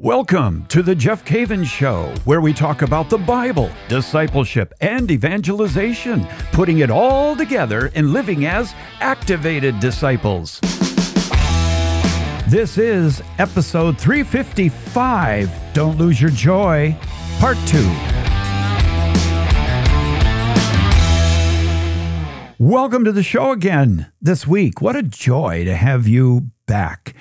Welcome 0.00 0.66
to 0.66 0.80
the 0.84 0.94
Jeff 0.94 1.24
Cavins 1.24 1.66
Show, 1.66 2.14
where 2.24 2.40
we 2.40 2.54
talk 2.54 2.82
about 2.82 3.10
the 3.10 3.18
Bible, 3.18 3.68
discipleship, 3.88 4.72
and 4.80 5.10
evangelization, 5.10 6.24
putting 6.52 6.78
it 6.78 6.88
all 6.88 7.34
together 7.34 7.90
and 7.96 8.12
living 8.12 8.46
as 8.46 8.72
activated 9.00 9.80
disciples. 9.80 10.60
This 12.46 12.78
is 12.78 13.24
episode 13.40 13.98
355 13.98 15.50
Don't 15.72 15.98
Lose 15.98 16.20
Your 16.20 16.30
Joy, 16.30 16.96
Part 17.40 17.58
2. 17.66 17.78
Welcome 22.60 23.04
to 23.04 23.10
the 23.10 23.24
show 23.24 23.50
again 23.50 24.12
this 24.22 24.46
week. 24.46 24.80
What 24.80 24.94
a 24.94 25.02
joy 25.02 25.64
to 25.64 25.74
have 25.74 26.06
you 26.06 26.52
back. 26.66 27.16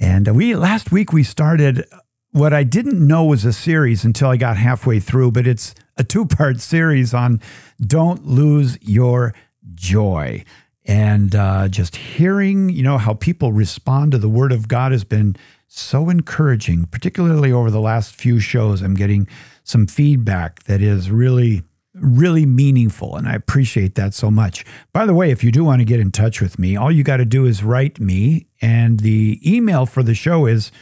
And 0.00 0.34
we 0.34 0.54
last 0.54 0.90
week 0.90 1.12
we 1.12 1.22
started 1.22 1.84
what 2.32 2.54
I 2.54 2.64
didn't 2.64 3.06
know 3.06 3.24
was 3.24 3.44
a 3.44 3.52
series 3.52 4.04
until 4.04 4.30
I 4.30 4.38
got 4.38 4.56
halfway 4.56 4.98
through, 4.98 5.32
but 5.32 5.46
it's 5.46 5.74
a 5.98 6.04
two-part 6.04 6.60
series 6.60 7.12
on 7.12 7.40
don't 7.80 8.26
lose 8.26 8.78
your 8.80 9.34
joy. 9.74 10.44
And 10.86 11.34
uh, 11.34 11.68
just 11.68 11.96
hearing, 11.96 12.70
you 12.70 12.82
know, 12.82 12.96
how 12.96 13.14
people 13.14 13.52
respond 13.52 14.12
to 14.12 14.18
the 14.18 14.28
Word 14.28 14.52
of 14.52 14.68
God 14.68 14.92
has 14.92 15.04
been 15.04 15.36
so 15.68 16.08
encouraging, 16.08 16.86
particularly 16.86 17.52
over 17.52 17.70
the 17.70 17.80
last 17.80 18.14
few 18.14 18.40
shows. 18.40 18.80
I'm 18.80 18.94
getting 18.94 19.28
some 19.62 19.86
feedback 19.86 20.64
that 20.64 20.80
is 20.80 21.10
really 21.10 21.62
really 22.00 22.46
meaningful, 22.46 23.16
and 23.16 23.28
I 23.28 23.34
appreciate 23.34 23.94
that 23.94 24.14
so 24.14 24.30
much. 24.30 24.64
By 24.92 25.06
the 25.06 25.14
way, 25.14 25.30
if 25.30 25.44
you 25.44 25.52
do 25.52 25.64
want 25.64 25.80
to 25.80 25.84
get 25.84 26.00
in 26.00 26.10
touch 26.10 26.40
with 26.40 26.58
me, 26.58 26.76
all 26.76 26.90
you 26.90 27.04
got 27.04 27.18
to 27.18 27.24
do 27.24 27.46
is 27.46 27.62
write 27.62 28.00
me, 28.00 28.46
and 28.60 29.00
the 29.00 29.40
email 29.44 29.86
for 29.86 30.02
the 30.02 30.14
show 30.14 30.46
is 30.46 30.72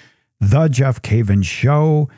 the 0.41 0.69
Jeff 0.69 1.03
Cavins 1.03 1.45
Show 1.45 2.09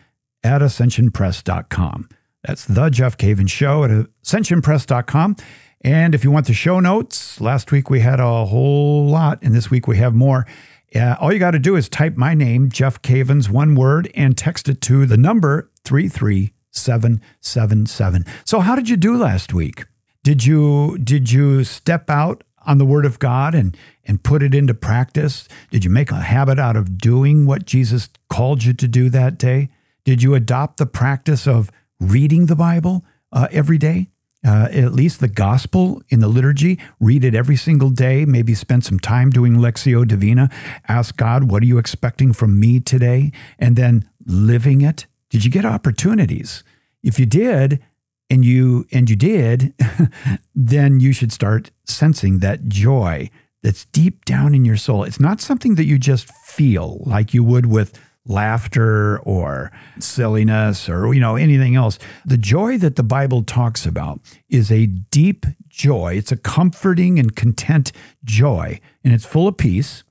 at 0.43 0.61
ascensionpress.com. 0.61 2.09
That's 2.43 2.65
the 2.65 2.91
Jeff 2.91 3.17
Cavins 3.17 3.51
Show 3.51 3.85
at 3.85 3.91
ascensionpress.com. 3.91 5.37
And 5.83 6.15
if 6.15 6.25
you 6.25 6.31
want 6.31 6.47
the 6.47 6.55
show 6.55 6.81
notes, 6.81 7.41
last 7.41 7.73
week 7.73 7.89
we 7.89 8.01
had 8.01 8.21
a 8.21 8.47
whole 8.47 9.07
lot, 9.07 9.39
and 9.43 9.55
this 9.55 9.71
week 9.71 9.87
we 9.87 9.97
have 9.97 10.15
more. 10.15 10.47
Uh, 10.95 11.17
all 11.21 11.33
you 11.33 11.39
got 11.39 11.53
to 11.53 11.59
do 11.59 11.77
is 11.77 11.89
type 11.89 12.17
my 12.17 12.35
name, 12.35 12.69
Jeff 12.69 13.01
Cavins, 13.01 13.49
one 13.49 13.75
word, 13.75 14.11
and 14.15 14.37
text 14.37 14.69
it 14.69 14.81
to 14.83 15.07
the 15.07 15.17
number 15.17 15.71
33 15.85 16.53
777. 16.73 18.25
So 18.45 18.61
how 18.61 18.75
did 18.75 18.89
you 18.89 18.97
do 18.97 19.17
last 19.17 19.53
week? 19.53 19.85
Did 20.23 20.45
you 20.45 20.99
did 20.99 21.33
you 21.33 21.65
step 21.65 22.11
out 22.11 22.45
on 22.67 22.79
the 22.79 22.85
word 22.85 23.07
of 23.07 23.19
God 23.19 23.55
and 23.55 23.77
and 24.05 24.23
put 24.23 24.43
it 24.43 24.55
into 24.55 24.75
practice? 24.75 25.49
Did 25.71 25.85
you 25.85 25.91
make 25.91 26.11
a 26.11 26.17
habit 26.17 26.59
out 26.59 26.77
of 26.77 26.99
doing 26.99 27.47
what 27.47 27.65
Jesus 27.65 28.09
called 28.29 28.65
you 28.65 28.73
to 28.75 28.89
do 28.89 29.09
that 29.11 29.39
day? 29.39 29.71
Did 30.05 30.23
you 30.23 30.35
adopt 30.35 30.77
the 30.77 30.87
practice 30.87 31.47
of 31.47 31.71
reading 31.99 32.47
the 32.47 32.57
Bible 32.57 33.05
uh, 33.33 33.49
every 33.51 33.79
day? 33.79 34.09
Uh, 34.47 34.69
at 34.73 34.95
least 34.95 35.21
the 35.21 35.29
gospel 35.29 36.03
in 36.09 36.21
the 36.21 36.29
liturgy, 36.29 36.79
read 36.99 37.25
it 37.25 37.35
every 37.35 37.57
single 37.57 37.91
day. 37.91 38.25
Maybe 38.25 38.55
spend 38.55 38.85
some 38.85 38.99
time 38.99 39.31
doing 39.31 39.57
Lectio 39.57 40.09
Divina. 40.09 40.49
Ask 40.89 41.17
God, 41.19 41.51
what 41.51 41.63
are 41.63 41.67
you 41.67 41.77
expecting 41.77 42.33
from 42.33 42.59
me 42.59 42.81
today? 42.81 43.33
And 43.59 43.77
then 43.77 44.09
living 44.25 44.81
it 44.81 45.05
did 45.31 45.45
you 45.45 45.51
get 45.51 45.65
opportunities? 45.65 46.63
If 47.03 47.19
you 47.19 47.27
did, 47.27 47.81
and 48.29 48.45
you 48.45 48.87
and 48.93 49.11
you 49.11 49.17
did, 49.17 49.75
then 50.55 51.01
you 51.01 51.13
should 51.13 51.33
start 51.33 51.71
sensing 51.85 52.39
that 52.39 52.69
joy 52.69 53.31
that's 53.63 53.87
deep 53.87 54.25
down 54.25 54.55
in 54.55 54.65
your 54.65 54.77
soul. 54.77 55.05
It's 55.05 55.21
not 55.21 55.41
something 55.41 55.75
that 55.75 55.85
you 55.85 55.99
just 55.99 56.33
feel 56.47 57.03
like 57.05 57.35
you 57.35 57.43
would 57.43 57.67
with 57.67 57.99
laughter 58.27 59.19
or 59.21 59.73
silliness 59.99 60.89
or 60.89 61.13
you 61.13 61.21
know 61.21 61.37
anything 61.37 61.75
else. 61.75 61.99
The 62.25 62.37
joy 62.37 62.79
that 62.79 62.97
the 62.97 63.03
Bible 63.03 63.43
talks 63.43 63.85
about 63.85 64.21
is 64.49 64.71
a 64.71 64.87
deep 64.87 65.47
joy. 65.69 66.15
It's 66.15 66.33
a 66.33 66.37
comforting 66.37 67.19
and 67.19 67.35
content 67.35 67.93
joy, 68.25 68.81
and 69.03 69.13
it's 69.13 69.27
full 69.27 69.49
of 69.49 69.57
peace 69.57 70.05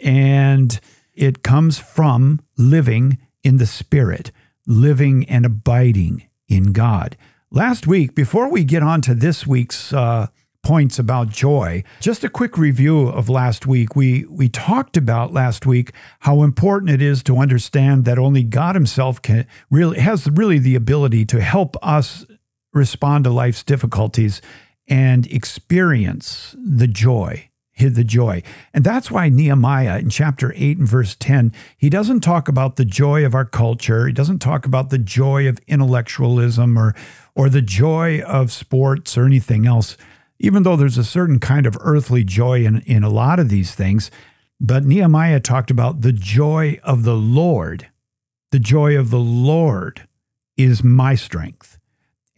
and 0.00 0.78
it 1.14 1.42
comes 1.42 1.78
from 1.78 2.40
living 2.56 3.18
in 3.42 3.56
the 3.56 3.66
spirit 3.66 4.30
living 4.66 5.28
and 5.28 5.46
abiding 5.46 6.28
in 6.48 6.72
God. 6.72 7.16
Last 7.50 7.86
week, 7.86 8.14
before 8.14 8.50
we 8.50 8.64
get 8.64 8.82
on 8.82 9.00
to 9.02 9.14
this 9.14 9.46
week's 9.46 9.92
uh, 9.92 10.26
points 10.62 10.98
about 10.98 11.28
joy, 11.28 11.84
just 12.00 12.24
a 12.24 12.28
quick 12.28 12.58
review 12.58 13.08
of 13.08 13.28
last 13.28 13.66
week. 13.66 13.94
We 13.94 14.24
we 14.28 14.48
talked 14.48 14.96
about 14.96 15.32
last 15.32 15.64
week 15.64 15.92
how 16.20 16.42
important 16.42 16.90
it 16.90 17.00
is 17.00 17.22
to 17.24 17.38
understand 17.38 18.04
that 18.04 18.18
only 18.18 18.42
God 18.42 18.74
Himself 18.74 19.22
can 19.22 19.46
really 19.70 20.00
has 20.00 20.28
really 20.28 20.58
the 20.58 20.74
ability 20.74 21.24
to 21.26 21.40
help 21.40 21.76
us 21.82 22.26
respond 22.72 23.24
to 23.24 23.30
life's 23.30 23.62
difficulties 23.62 24.42
and 24.88 25.26
experience 25.28 26.56
the 26.58 26.88
joy 26.88 27.48
hid 27.76 27.94
the 27.94 28.04
joy. 28.04 28.42
And 28.72 28.82
that's 28.82 29.10
why 29.10 29.28
Nehemiah 29.28 29.98
in 29.98 30.08
chapter 30.08 30.52
8 30.56 30.78
and 30.78 30.88
verse 30.88 31.14
10, 31.14 31.52
he 31.76 31.90
doesn't 31.90 32.20
talk 32.20 32.48
about 32.48 32.76
the 32.76 32.86
joy 32.86 33.24
of 33.24 33.34
our 33.34 33.44
culture. 33.44 34.06
He 34.06 34.14
doesn't 34.14 34.38
talk 34.38 34.64
about 34.64 34.88
the 34.88 34.98
joy 34.98 35.46
of 35.46 35.60
intellectualism 35.68 36.78
or, 36.78 36.94
or 37.34 37.50
the 37.50 37.60
joy 37.60 38.22
of 38.22 38.50
sports 38.50 39.18
or 39.18 39.26
anything 39.26 39.66
else, 39.66 39.98
even 40.38 40.62
though 40.62 40.74
there's 40.74 40.96
a 40.96 41.04
certain 41.04 41.38
kind 41.38 41.66
of 41.66 41.76
earthly 41.80 42.24
joy 42.24 42.64
in, 42.64 42.80
in 42.80 43.04
a 43.04 43.10
lot 43.10 43.38
of 43.38 43.50
these 43.50 43.74
things. 43.74 44.10
But 44.58 44.86
Nehemiah 44.86 45.40
talked 45.40 45.70
about 45.70 46.00
the 46.00 46.12
joy 46.12 46.80
of 46.82 47.04
the 47.04 47.16
Lord. 47.16 47.88
The 48.52 48.58
joy 48.58 48.98
of 48.98 49.10
the 49.10 49.20
Lord 49.20 50.08
is 50.56 50.82
my 50.82 51.14
strength. 51.14 51.78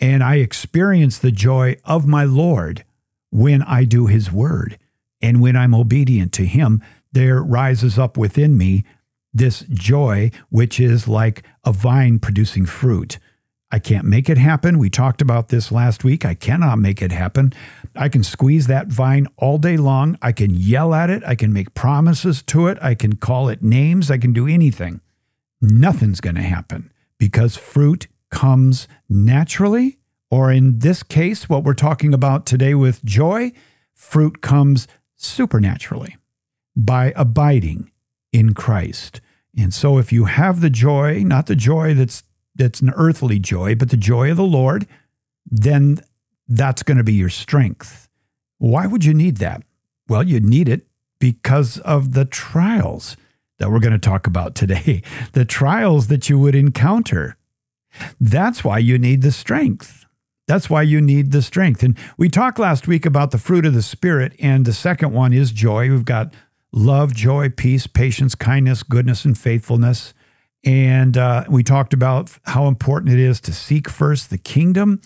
And 0.00 0.24
I 0.24 0.36
experience 0.36 1.16
the 1.16 1.30
joy 1.30 1.76
of 1.84 2.08
my 2.08 2.24
Lord 2.24 2.84
when 3.30 3.62
I 3.62 3.84
do 3.84 4.06
his 4.06 4.32
word. 4.32 4.78
And 5.20 5.40
when 5.40 5.56
I'm 5.56 5.74
obedient 5.74 6.32
to 6.34 6.44
Him, 6.44 6.82
there 7.12 7.42
rises 7.42 7.98
up 7.98 8.16
within 8.16 8.56
me 8.56 8.84
this 9.32 9.64
joy, 9.70 10.30
which 10.50 10.80
is 10.80 11.08
like 11.08 11.44
a 11.64 11.72
vine 11.72 12.18
producing 12.18 12.66
fruit. 12.66 13.18
I 13.70 13.78
can't 13.78 14.06
make 14.06 14.30
it 14.30 14.38
happen. 14.38 14.78
We 14.78 14.88
talked 14.88 15.20
about 15.20 15.48
this 15.48 15.70
last 15.70 16.02
week. 16.02 16.24
I 16.24 16.34
cannot 16.34 16.78
make 16.78 17.02
it 17.02 17.12
happen. 17.12 17.52
I 17.94 18.08
can 18.08 18.22
squeeze 18.22 18.66
that 18.66 18.88
vine 18.88 19.26
all 19.36 19.58
day 19.58 19.76
long. 19.76 20.16
I 20.22 20.32
can 20.32 20.54
yell 20.54 20.94
at 20.94 21.10
it. 21.10 21.22
I 21.26 21.34
can 21.34 21.52
make 21.52 21.74
promises 21.74 22.42
to 22.44 22.66
it. 22.68 22.78
I 22.80 22.94
can 22.94 23.16
call 23.16 23.48
it 23.48 23.62
names. 23.62 24.10
I 24.10 24.16
can 24.16 24.32
do 24.32 24.46
anything. 24.46 25.02
Nothing's 25.60 26.20
going 26.22 26.36
to 26.36 26.42
happen 26.42 26.90
because 27.18 27.56
fruit 27.56 28.06
comes 28.30 28.88
naturally. 29.08 29.98
Or 30.30 30.50
in 30.50 30.78
this 30.78 31.02
case, 31.02 31.48
what 31.48 31.64
we're 31.64 31.74
talking 31.74 32.14
about 32.14 32.46
today 32.46 32.74
with 32.74 33.04
joy, 33.04 33.52
fruit 33.94 34.40
comes 34.40 34.88
supernaturally 35.18 36.16
by 36.74 37.12
abiding 37.14 37.90
in 38.32 38.54
Christ. 38.54 39.20
And 39.56 39.74
so 39.74 39.98
if 39.98 40.12
you 40.12 40.26
have 40.26 40.60
the 40.60 40.70
joy, 40.70 41.22
not 41.24 41.46
the 41.46 41.56
joy 41.56 41.94
that's 41.94 42.22
that's 42.54 42.80
an 42.80 42.92
earthly 42.96 43.38
joy, 43.38 43.74
but 43.74 43.90
the 43.90 43.96
joy 43.96 44.30
of 44.30 44.36
the 44.36 44.42
Lord, 44.42 44.86
then 45.46 46.00
that's 46.48 46.82
going 46.82 46.98
to 46.98 47.04
be 47.04 47.14
your 47.14 47.28
strength. 47.28 48.08
Why 48.58 48.86
would 48.86 49.04
you 49.04 49.14
need 49.14 49.36
that? 49.36 49.62
Well, 50.08 50.24
you 50.24 50.40
need 50.40 50.68
it 50.68 50.86
because 51.20 51.78
of 51.78 52.14
the 52.14 52.24
trials 52.24 53.16
that 53.58 53.70
we're 53.70 53.80
going 53.80 53.92
to 53.92 53.98
talk 53.98 54.26
about 54.26 54.54
today, 54.54 55.02
the 55.32 55.44
trials 55.44 56.08
that 56.08 56.28
you 56.28 56.38
would 56.38 56.54
encounter. 56.54 57.36
That's 58.20 58.64
why 58.64 58.78
you 58.78 58.98
need 58.98 59.22
the 59.22 59.32
strength. 59.32 59.97
That's 60.48 60.70
why 60.70 60.82
you 60.82 61.00
need 61.02 61.30
the 61.30 61.42
strength. 61.42 61.82
And 61.82 61.96
we 62.16 62.30
talked 62.30 62.58
last 62.58 62.88
week 62.88 63.04
about 63.04 63.30
the 63.30 63.38
fruit 63.38 63.66
of 63.66 63.74
the 63.74 63.82
Spirit, 63.82 64.32
and 64.40 64.64
the 64.64 64.72
second 64.72 65.12
one 65.12 65.34
is 65.34 65.52
joy. 65.52 65.90
We've 65.90 66.06
got 66.06 66.32
love, 66.72 67.14
joy, 67.14 67.50
peace, 67.50 67.86
patience, 67.86 68.34
kindness, 68.34 68.82
goodness, 68.82 69.26
and 69.26 69.36
faithfulness. 69.36 70.14
And 70.64 71.18
uh, 71.18 71.44
we 71.50 71.62
talked 71.62 71.92
about 71.92 72.36
how 72.44 72.66
important 72.66 73.12
it 73.12 73.20
is 73.20 73.40
to 73.42 73.52
seek 73.52 73.90
first 73.90 74.30
the 74.30 74.38
kingdom 74.38 75.02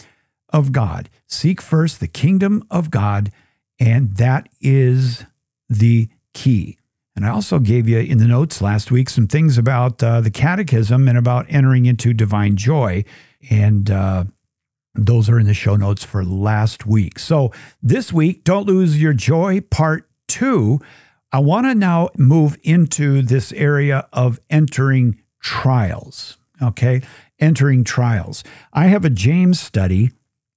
of 0.51 0.71
God. 0.71 1.11
Seek 1.27 1.61
first 1.61 1.99
the 1.99 2.09
kingdom 2.09 2.65
of 2.71 2.93
God, 2.93 3.33
and 3.81 4.17
that 4.19 4.49
is 4.61 5.25
the 5.69 6.09
key. 6.35 6.79
And 7.17 7.27
I 7.27 7.31
also 7.31 7.59
gave 7.59 7.89
you 7.89 7.99
in 7.99 8.19
the 8.19 8.29
notes 8.29 8.63
last 8.63 8.93
week 8.93 9.11
some 9.11 9.27
things 9.27 9.59
about 9.59 10.01
uh, 10.03 10.21
the 10.21 10.31
catechism 10.31 11.09
and 11.09 11.19
about 11.19 11.47
entering 11.49 11.87
into 11.87 12.15
divine 12.15 12.57
joy. 12.57 13.05
And 13.51 13.91
uh, 13.91 14.25
those 14.95 15.29
are 15.29 15.39
in 15.39 15.47
the 15.47 15.55
show 15.55 15.77
notes 15.77 16.05
for 16.05 16.25
last 16.25 16.87
week. 16.87 17.19
So 17.19 17.53
this 17.83 18.13
week, 18.13 18.45
Don't 18.45 18.67
Lose 18.67 19.01
Your 19.01 19.15
Joy, 19.15 19.61
part 19.61 20.09
two. 20.29 20.81
I 21.33 21.39
want 21.39 21.67
to 21.67 21.75
now 21.75 22.11
move 22.19 22.59
into 22.63 23.23
this 23.23 23.53
area 23.53 24.07
of 24.13 24.39
entering 24.51 25.23
trials. 25.41 26.37
Okay. 26.61 27.03
Entering 27.39 27.85
trials. 27.85 28.45
I 28.73 28.87
have 28.87 29.05
a 29.05 29.11
James 29.11 29.59
study 29.59 30.11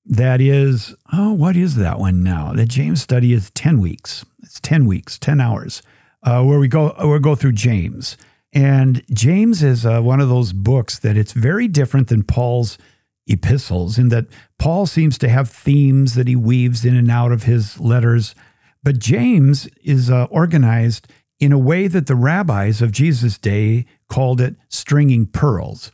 that 0.05 0.39
is, 0.41 0.93
oh, 1.13 1.31
what 1.33 1.55
is 1.55 1.75
that 1.75 1.97
one 1.97 2.21
now? 2.21 2.53
The 2.53 2.65
James 2.65 3.01
study 3.01 3.33
is 3.33 3.49
10 3.51 3.79
weeks. 3.79 4.25
It's 4.43 4.59
10 4.59 4.85
weeks, 4.85 5.17
10 5.17 5.41
hours, 5.41 5.81
uh, 6.23 6.43
where 6.43 6.59
we 6.59 6.67
go, 6.67 6.93
we 7.03 7.17
go 7.19 7.35
through 7.35 7.53
James. 7.53 8.17
And 8.53 9.03
James 9.11 9.63
is 9.63 9.85
uh, 9.85 10.01
one 10.01 10.19
of 10.19 10.29
those 10.29 10.53
books 10.53 10.99
that 10.99 11.17
it's 11.17 11.33
very 11.33 11.67
different 11.67 12.09
than 12.09 12.23
Paul's 12.23 12.77
epistles 13.27 13.97
in 13.97 14.09
that 14.09 14.27
Paul 14.59 14.85
seems 14.85 15.17
to 15.19 15.29
have 15.29 15.49
themes 15.49 16.15
that 16.15 16.27
he 16.27 16.35
weaves 16.35 16.85
in 16.85 16.95
and 16.95 17.09
out 17.09 17.31
of 17.31 17.43
his 17.43 17.79
letters. 17.79 18.35
But 18.83 18.99
James 18.99 19.67
is 19.83 20.11
uh, 20.11 20.25
organized 20.25 21.07
in 21.39 21.51
a 21.51 21.57
way 21.57 21.87
that 21.87 22.07
the 22.07 22.15
rabbis 22.15 22.81
of 22.81 22.91
Jesus' 22.91 23.37
day 23.37 23.85
called 24.07 24.39
it 24.39 24.55
stringing 24.69 25.25
pearls. 25.25 25.91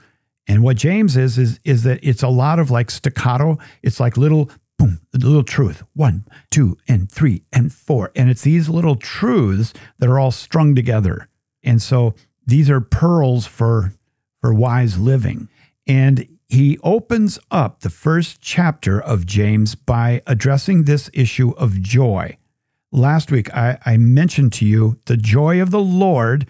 And 0.48 0.64
what 0.64 0.78
James 0.78 1.16
is, 1.16 1.38
is, 1.38 1.60
is 1.64 1.84
that 1.84 2.00
it's 2.04 2.24
a 2.24 2.28
lot 2.28 2.60
of 2.60 2.70
like 2.70 2.92
staccato. 2.92 3.58
It's 3.82 4.00
like 4.00 4.18
little 4.18 4.50
boom, 4.78 5.00
little 5.14 5.44
truth. 5.44 5.84
One, 5.94 6.26
two, 6.50 6.78
and 6.88 7.10
three, 7.10 7.44
and 7.54 7.72
four. 7.72 8.12
And 8.16 8.30
it's 8.30 8.42
these 8.42 8.68
little 8.68 8.96
truths 8.96 9.74
that 10.00 10.10
are 10.10 10.20
all 10.20 10.32
strung 10.32 10.76
together. 10.76 11.30
And 11.64 11.82
so 11.82 12.16
these 12.46 12.70
are 12.70 12.82
pearls 12.82 13.46
for, 13.46 13.94
for 14.42 14.54
wise 14.54 14.98
living. 14.98 15.48
And 15.88 16.28
he 16.52 16.78
opens 16.84 17.40
up 17.50 17.80
the 17.80 17.90
first 17.90 18.42
chapter 18.42 19.00
of 19.02 19.26
James 19.26 19.74
by 19.74 20.22
addressing 20.28 20.84
this 20.84 21.10
issue 21.14 21.52
of 21.52 21.82
joy. 21.82 22.38
Last 22.92 23.32
week, 23.32 23.50
I, 23.56 23.78
I 23.86 23.96
mentioned 23.96 24.52
to 24.54 24.66
you 24.66 25.00
the 25.06 25.16
joy 25.16 25.62
of 25.62 25.72
the 25.72 25.80
Lord 25.80 26.46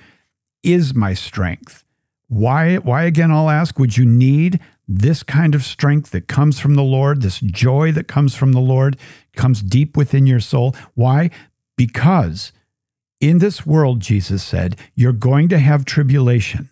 is 0.63 0.95
my 0.95 1.13
strength. 1.13 1.83
Why, 2.27 2.77
why 2.77 3.03
again, 3.03 3.29
I'll 3.29 3.51
ask, 3.51 3.77
would 3.77 3.95
you 3.95 4.05
need 4.05 4.59
this 4.87 5.21
kind 5.21 5.53
of 5.53 5.63
strength 5.63 6.09
that 6.09 6.27
comes 6.27 6.59
from 6.59 6.73
the 6.73 6.81
Lord, 6.81 7.21
this 7.21 7.39
joy 7.39 7.91
that 7.91 8.07
comes 8.07 8.33
from 8.33 8.53
the 8.53 8.59
Lord, 8.59 8.97
comes 9.35 9.61
deep 9.61 9.95
within 9.95 10.25
your 10.25 10.39
soul? 10.39 10.75
Why? 10.95 11.29
Because 11.77 12.51
in 13.19 13.37
this 13.37 13.67
world, 13.67 13.99
Jesus 13.99 14.43
said, 14.43 14.79
you're 14.95 15.13
going 15.13 15.47
to 15.49 15.59
have 15.59 15.85
tribulation, 15.85 16.71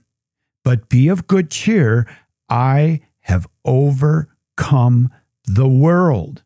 but 0.64 0.90
be 0.90 1.08
of 1.08 1.28
good 1.28 1.52
cheer. 1.52 2.08
I 2.50 3.02
have 3.30 3.48
overcome 3.64 5.10
the 5.46 5.68
world. 5.68 6.44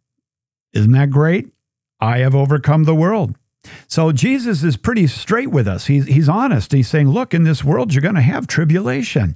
Isn't 0.74 0.92
that 0.92 1.10
great? 1.12 1.52
I 2.00 2.20
have 2.20 2.36
overcome 2.36 2.84
the 2.84 2.96
world. 2.96 3.36
So 3.88 4.12
Jesus 4.12 4.64
is 4.64 4.76
pretty 4.76 5.08
straight 5.08 5.50
with 5.52 5.68
us. 5.68 5.86
He's, 5.86 6.06
he's 6.06 6.28
honest. 6.28 6.74
He's 6.74 6.90
saying, 6.90 7.10
look, 7.10 7.34
in 7.34 7.46
this 7.46 7.64
world, 7.64 7.94
you're 7.94 8.02
going 8.02 8.16
to 8.16 8.22
have 8.22 8.46
tribulation. 8.46 9.36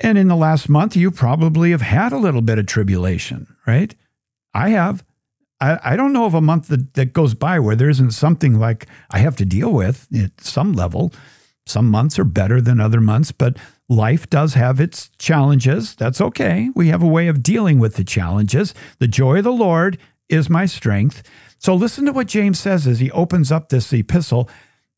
And 0.00 0.18
in 0.18 0.26
the 0.26 0.36
last 0.36 0.68
month, 0.68 0.96
you 0.96 1.10
probably 1.10 1.70
have 1.70 1.82
had 1.82 2.12
a 2.12 2.18
little 2.18 2.42
bit 2.42 2.58
of 2.58 2.66
tribulation, 2.66 3.54
right? 3.66 3.94
I 4.52 4.70
have. 4.70 5.04
I, 5.60 5.78
I 5.84 5.96
don't 5.96 6.12
know 6.12 6.26
of 6.26 6.34
a 6.34 6.40
month 6.40 6.66
that, 6.68 6.94
that 6.94 7.12
goes 7.12 7.34
by 7.34 7.60
where 7.60 7.76
there 7.76 7.88
isn't 7.88 8.10
something 8.10 8.58
like 8.58 8.86
I 9.10 9.18
have 9.18 9.36
to 9.36 9.44
deal 9.44 9.72
with 9.72 10.08
at 10.12 10.40
some 10.40 10.72
level. 10.72 11.12
Some 11.66 11.88
months 11.88 12.18
are 12.18 12.24
better 12.24 12.60
than 12.60 12.80
other 12.80 13.00
months, 13.00 13.30
but 13.30 13.56
life 13.88 14.28
does 14.30 14.54
have 14.54 14.80
its 14.80 15.10
challenges. 15.18 15.94
That's 15.94 16.20
okay. 16.20 16.70
We 16.74 16.88
have 16.88 17.02
a 17.02 17.08
way 17.08 17.28
of 17.28 17.42
dealing 17.42 17.78
with 17.78 17.96
the 17.96 18.04
challenges. 18.04 18.74
The 18.98 19.08
joy 19.08 19.38
of 19.38 19.44
the 19.44 19.52
Lord 19.52 19.98
is 20.28 20.48
my 20.48 20.66
strength. 20.66 21.22
So 21.58 21.74
listen 21.74 22.06
to 22.06 22.12
what 22.12 22.26
James 22.26 22.58
says 22.58 22.86
as 22.86 23.00
he 23.00 23.10
opens 23.12 23.52
up 23.52 23.68
this 23.68 23.92
epistle. 23.92 24.48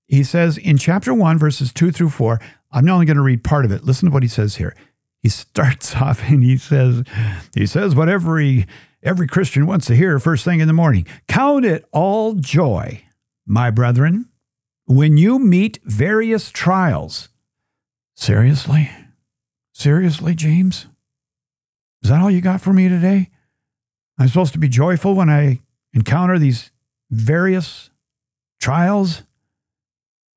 He 0.07 0.23
says 0.23 0.57
in 0.57 0.79
chapter 0.79 1.13
1, 1.13 1.39
verses 1.39 1.73
2 1.73 1.91
through 1.91 2.11
4, 2.11 2.41
I'm 2.73 2.89
only 2.89 3.07
going 3.07 3.17
to 3.17 3.23
read 3.23 3.45
part 3.45 3.65
of 3.65 3.73
it. 3.73 3.85
Listen 3.85 4.09
to 4.09 4.13
what 4.13 4.23
he 4.23 4.29
says 4.29 4.57
here. 4.57 4.75
He 5.23 5.29
starts 5.29 5.95
off 6.01 6.23
and 6.29 6.43
he 6.43 6.57
says, 6.57 7.03
he 7.55 7.67
says 7.67 7.95
what 7.95 8.09
every, 8.09 8.67
every 9.03 9.27
Christian 9.27 9.67
wants 9.67 9.87
to 9.87 9.97
hear 9.97 10.19
first 10.19 10.45
thing 10.45 10.61
in 10.61 10.69
the 10.69 10.75
morning. 10.75 11.07
Count 11.29 11.65
it 11.65 11.85
all 11.93 12.35
joy, 12.35 13.03
my 13.47 13.71
brethren, 13.71 14.29
when 14.85 15.17
you 15.17 15.39
meet 15.39 15.81
various 15.85 16.51
trials. 16.51 17.29
Seriously? 18.17 18.91
Seriously, 19.73 20.35
James? 20.35 20.87
Is 22.03 22.11
that 22.11 22.21
all 22.21 22.31
you 22.31 22.41
got 22.41 22.63
for 22.63 22.73
me 22.73 22.89
today? 22.89 23.31
I'm 24.19 24.29
supposed 24.29 24.55
to 24.55 24.59
be 24.59 24.69
joyful 24.69 25.15
when 25.15 25.29
I 25.29 25.61
encounter 25.93 26.39
these 26.39 26.71
various 27.11 27.91
trials. 28.59 29.23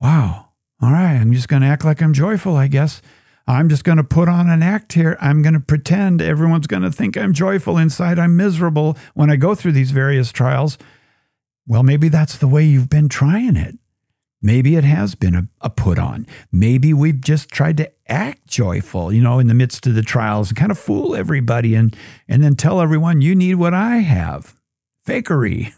Wow. 0.00 0.50
All 0.82 0.92
right. 0.92 1.16
I'm 1.16 1.32
just 1.32 1.48
going 1.48 1.62
to 1.62 1.68
act 1.68 1.84
like 1.84 2.02
I'm 2.02 2.12
joyful, 2.12 2.54
I 2.56 2.68
guess. 2.68 3.00
I'm 3.46 3.68
just 3.68 3.82
going 3.84 3.98
to 3.98 4.04
put 4.04 4.28
on 4.28 4.48
an 4.50 4.62
act 4.62 4.92
here. 4.92 5.16
I'm 5.20 5.42
going 5.42 5.54
to 5.54 5.60
pretend 5.60 6.20
everyone's 6.20 6.66
going 6.66 6.82
to 6.82 6.92
think 6.92 7.16
I'm 7.16 7.32
joyful. 7.32 7.78
Inside, 7.78 8.18
I'm 8.18 8.36
miserable 8.36 8.96
when 9.14 9.30
I 9.30 9.36
go 9.36 9.54
through 9.54 9.72
these 9.72 9.90
various 9.90 10.30
trials. 10.30 10.76
Well, 11.66 11.82
maybe 11.82 12.08
that's 12.08 12.36
the 12.36 12.48
way 12.48 12.64
you've 12.64 12.90
been 12.90 13.08
trying 13.08 13.56
it. 13.56 13.78
Maybe 14.42 14.76
it 14.76 14.84
has 14.84 15.14
been 15.14 15.34
a, 15.34 15.48
a, 15.60 15.68
put 15.68 15.98
on. 15.98 16.26
Maybe 16.50 16.94
we've 16.94 17.20
just 17.20 17.50
tried 17.50 17.76
to 17.76 17.90
act 18.08 18.46
joyful, 18.46 19.12
you 19.12 19.22
know, 19.22 19.38
in 19.38 19.48
the 19.48 19.54
midst 19.54 19.86
of 19.86 19.94
the 19.94 20.02
trials 20.02 20.48
and 20.48 20.56
kind 20.56 20.70
of 20.70 20.78
fool 20.78 21.14
everybody 21.14 21.74
and, 21.74 21.94
and 22.26 22.42
then 22.42 22.56
tell 22.56 22.80
everyone, 22.80 23.20
you 23.20 23.34
need 23.34 23.56
what 23.56 23.74
I 23.74 23.96
have 23.98 24.54
fakery. 25.06 25.72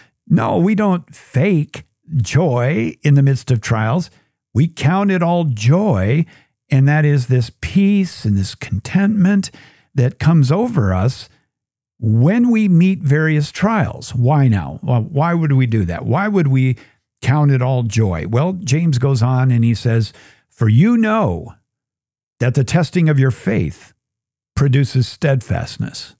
no, 0.26 0.58
we 0.58 0.74
don't 0.74 1.14
fake 1.14 1.84
joy 2.16 2.96
in 3.02 3.14
the 3.14 3.22
midst 3.22 3.50
of 3.50 3.60
trials. 3.60 4.10
We 4.54 4.66
count 4.66 5.10
it 5.10 5.22
all 5.22 5.44
joy, 5.44 6.26
and 6.70 6.88
that 6.88 7.04
is 7.04 7.26
this 7.26 7.52
peace 7.60 8.24
and 8.24 8.36
this 8.36 8.54
contentment 8.54 9.50
that 9.94 10.18
comes 10.18 10.50
over 10.50 10.92
us 10.94 11.28
when 12.00 12.50
we 12.50 12.68
meet 12.68 13.00
various 13.00 13.50
trials. 13.50 14.14
Why 14.14 14.48
now? 14.48 14.80
Well, 14.82 15.02
why 15.02 15.34
would 15.34 15.52
we 15.52 15.66
do 15.66 15.84
that? 15.84 16.04
Why 16.04 16.28
would 16.28 16.48
we 16.48 16.76
count 17.22 17.50
it 17.50 17.62
all 17.62 17.82
joy? 17.82 18.26
Well, 18.28 18.54
James 18.54 18.98
goes 18.98 19.22
on 19.22 19.50
and 19.50 19.64
he 19.64 19.74
says, 19.74 20.12
For 20.48 20.68
you 20.68 20.96
know 20.96 21.54
that 22.40 22.54
the 22.54 22.64
testing 22.64 23.08
of 23.08 23.18
your 23.18 23.30
faith 23.30 23.92
produces 24.54 25.06
steadfastness. 25.08 26.14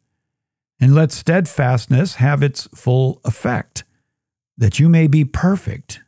And 0.80 0.94
let 0.94 1.10
steadfastness 1.10 2.16
have 2.16 2.40
its 2.42 2.68
full 2.72 3.20
effect, 3.24 3.82
that 4.56 4.78
you 4.78 4.88
may 4.88 5.08
be 5.08 5.24
perfect 5.24 6.00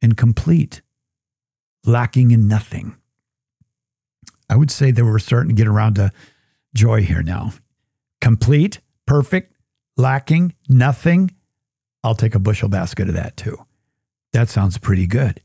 and 0.00 0.16
complete, 0.16 0.80
lacking 1.84 2.30
in 2.30 2.46
nothing. 2.46 2.96
I 4.48 4.56
would 4.56 4.70
say 4.70 4.92
that 4.92 5.04
we're 5.04 5.18
starting 5.18 5.48
to 5.48 5.54
get 5.54 5.66
around 5.66 5.94
to 5.94 6.12
joy 6.72 7.02
here 7.02 7.22
now. 7.22 7.52
Complete, 8.20 8.80
perfect, 9.06 9.56
lacking, 9.96 10.54
nothing. 10.68 11.32
I'll 12.04 12.14
take 12.14 12.34
a 12.34 12.38
bushel 12.38 12.68
basket 12.68 13.08
of 13.08 13.14
that 13.14 13.36
too. 13.36 13.64
That 14.32 14.48
sounds 14.48 14.78
pretty 14.78 15.06
good. 15.06 15.40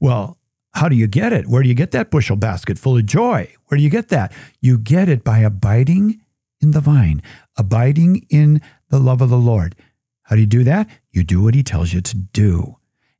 Well, 0.00 0.38
how 0.74 0.88
do 0.88 0.96
you 0.96 1.06
get 1.06 1.32
it? 1.32 1.46
Where 1.46 1.62
do 1.62 1.68
you 1.68 1.74
get 1.74 1.90
that 1.90 2.10
bushel 2.10 2.36
basket 2.36 2.78
full 2.78 2.96
of 2.96 3.06
joy? 3.06 3.52
Where 3.66 3.76
do 3.76 3.84
you 3.84 3.90
get 3.90 4.08
that? 4.08 4.32
You 4.60 4.78
get 4.78 5.08
it 5.08 5.22
by 5.22 5.40
abiding 5.40 6.20
in 6.60 6.70
the 6.70 6.80
vine, 6.80 7.22
abiding 7.56 8.26
in 8.30 8.60
the 8.88 8.98
love 8.98 9.20
of 9.20 9.30
the 9.30 9.36
Lord. 9.36 9.74
How 10.22 10.36
do 10.36 10.40
you 10.40 10.46
do 10.46 10.64
that? 10.64 10.88
You 11.10 11.24
do 11.24 11.42
what 11.42 11.54
he 11.54 11.62
tells 11.62 11.92
you 11.92 12.00
to 12.00 12.16
do. 12.16 12.78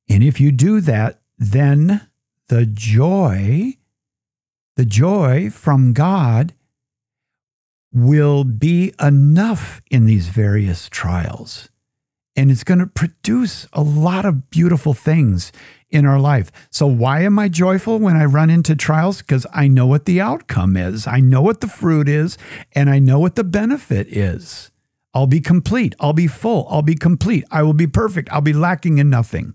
And 0.08 0.22
if 0.22 0.40
you 0.40 0.52
do 0.52 0.80
that, 0.80 1.20
then 1.38 2.08
the 2.48 2.64
joy, 2.64 3.74
the 4.76 4.84
joy 4.84 5.50
from 5.50 5.92
God 5.92 6.54
will 7.92 8.44
be 8.44 8.94
enough 9.00 9.82
in 9.90 10.06
these 10.06 10.28
various 10.28 10.88
trials. 10.88 11.68
And 12.34 12.50
it's 12.50 12.64
going 12.64 12.78
to 12.78 12.86
produce 12.86 13.66
a 13.72 13.82
lot 13.82 14.24
of 14.24 14.48
beautiful 14.48 14.94
things 14.94 15.52
in 15.90 16.06
our 16.06 16.18
life. 16.18 16.50
So, 16.70 16.86
why 16.86 17.20
am 17.22 17.38
I 17.38 17.48
joyful 17.48 17.98
when 17.98 18.16
I 18.16 18.24
run 18.24 18.48
into 18.48 18.74
trials? 18.74 19.18
Because 19.18 19.46
I 19.52 19.68
know 19.68 19.86
what 19.86 20.06
the 20.06 20.20
outcome 20.20 20.76
is, 20.76 21.06
I 21.06 21.20
know 21.20 21.42
what 21.42 21.60
the 21.60 21.68
fruit 21.68 22.08
is, 22.08 22.38
and 22.72 22.88
I 22.88 22.98
know 22.98 23.18
what 23.18 23.34
the 23.34 23.44
benefit 23.44 24.08
is. 24.08 24.70
I'll 25.14 25.26
be 25.26 25.40
complete. 25.40 25.94
I'll 26.00 26.14
be 26.14 26.26
full. 26.26 26.66
I'll 26.70 26.82
be 26.82 26.94
complete. 26.94 27.44
I 27.50 27.62
will 27.62 27.74
be 27.74 27.86
perfect. 27.86 28.32
I'll 28.32 28.40
be 28.40 28.54
lacking 28.54 28.96
in 28.96 29.10
nothing. 29.10 29.54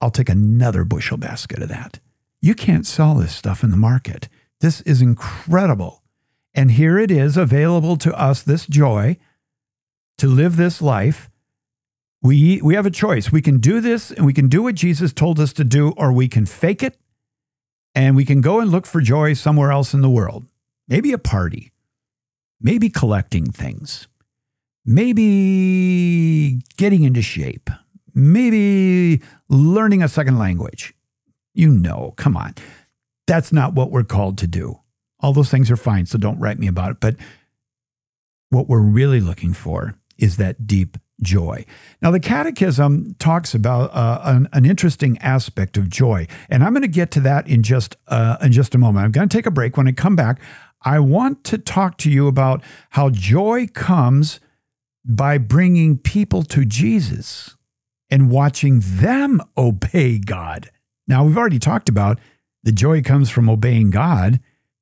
I'll 0.00 0.12
take 0.12 0.28
another 0.28 0.84
bushel 0.84 1.16
basket 1.16 1.60
of 1.60 1.68
that. 1.68 1.98
You 2.40 2.54
can't 2.54 2.86
sell 2.86 3.14
this 3.14 3.34
stuff 3.34 3.62
in 3.64 3.70
the 3.70 3.76
market. 3.76 4.28
This 4.60 4.80
is 4.82 5.02
incredible. 5.02 6.02
And 6.54 6.72
here 6.72 6.98
it 6.98 7.10
is 7.10 7.36
available 7.36 7.96
to 7.98 8.18
us, 8.18 8.42
this 8.42 8.66
joy, 8.66 9.18
to 10.18 10.26
live 10.26 10.56
this 10.56 10.80
life 10.80 11.28
we, 12.22 12.60
we 12.62 12.74
have 12.74 12.86
a 12.86 12.90
choice. 12.90 13.32
We 13.32 13.42
can 13.42 13.58
do 13.58 13.80
this 13.80 14.10
and 14.10 14.26
we 14.26 14.32
can 14.32 14.48
do 14.48 14.62
what 14.62 14.74
Jesus 14.74 15.12
told 15.12 15.40
us 15.40 15.52
to 15.54 15.64
do, 15.64 15.92
or 15.96 16.12
we 16.12 16.28
can 16.28 16.46
fake 16.46 16.82
it 16.82 16.98
and 17.94 18.14
we 18.14 18.24
can 18.24 18.40
go 18.40 18.60
and 18.60 18.70
look 18.70 18.86
for 18.86 19.00
joy 19.00 19.34
somewhere 19.34 19.72
else 19.72 19.94
in 19.94 20.00
the 20.00 20.10
world. 20.10 20.46
Maybe 20.88 21.12
a 21.12 21.18
party, 21.18 21.72
maybe 22.60 22.90
collecting 22.90 23.50
things, 23.50 24.06
maybe 24.84 26.62
getting 26.76 27.04
into 27.04 27.22
shape, 27.22 27.70
maybe 28.14 29.22
learning 29.48 30.02
a 30.02 30.08
second 30.08 30.38
language. 30.38 30.94
You 31.54 31.70
know, 31.70 32.14
come 32.16 32.36
on. 32.36 32.54
That's 33.26 33.52
not 33.52 33.74
what 33.74 33.90
we're 33.90 34.04
called 34.04 34.38
to 34.38 34.46
do. 34.46 34.80
All 35.20 35.32
those 35.32 35.50
things 35.50 35.70
are 35.70 35.76
fine, 35.76 36.06
so 36.06 36.18
don't 36.18 36.38
write 36.38 36.58
me 36.58 36.66
about 36.66 36.92
it. 36.92 37.00
But 37.00 37.16
what 38.50 38.68
we're 38.68 38.80
really 38.80 39.20
looking 39.20 39.52
for 39.52 39.94
is 40.18 40.36
that 40.36 40.66
deep 40.66 40.96
joy. 41.22 41.64
Now, 42.02 42.10
the 42.10 42.20
Catechism 42.20 43.14
talks 43.18 43.54
about 43.54 43.90
uh, 43.92 44.20
an, 44.24 44.48
an, 44.52 44.64
interesting 44.64 45.18
aspect 45.18 45.76
of 45.76 45.88
joy, 45.88 46.26
and 46.48 46.62
I'm 46.62 46.72
going 46.72 46.82
to 46.82 46.88
get 46.88 47.10
to 47.12 47.20
that 47.20 47.46
in 47.46 47.62
just 47.62 47.96
uh, 48.08 48.36
in 48.40 48.52
just 48.52 48.74
a 48.74 48.78
moment. 48.78 49.04
I'm 49.04 49.12
going 49.12 49.28
to 49.28 49.36
take 49.36 49.46
a 49.46 49.50
break. 49.50 49.76
When 49.76 49.88
I 49.88 49.92
come 49.92 50.16
back, 50.16 50.40
I 50.82 50.98
want 50.98 51.44
to 51.44 51.58
talk 51.58 51.98
to 51.98 52.10
you 52.10 52.26
about 52.26 52.62
how 52.90 53.10
joy 53.10 53.66
comes 53.66 54.40
by 55.04 55.38
bringing 55.38 55.98
people 55.98 56.42
to 56.44 56.64
Jesus 56.64 57.56
and 58.10 58.30
watching 58.30 58.80
them 58.82 59.40
obey 59.56 60.18
God. 60.18 60.70
Now, 61.06 61.24
we've 61.24 61.38
already 61.38 61.58
talked 61.58 61.88
about 61.88 62.18
the 62.62 62.72
joy 62.72 63.02
comes 63.02 63.30
from 63.30 63.48
obeying 63.48 63.90
God, 63.90 64.40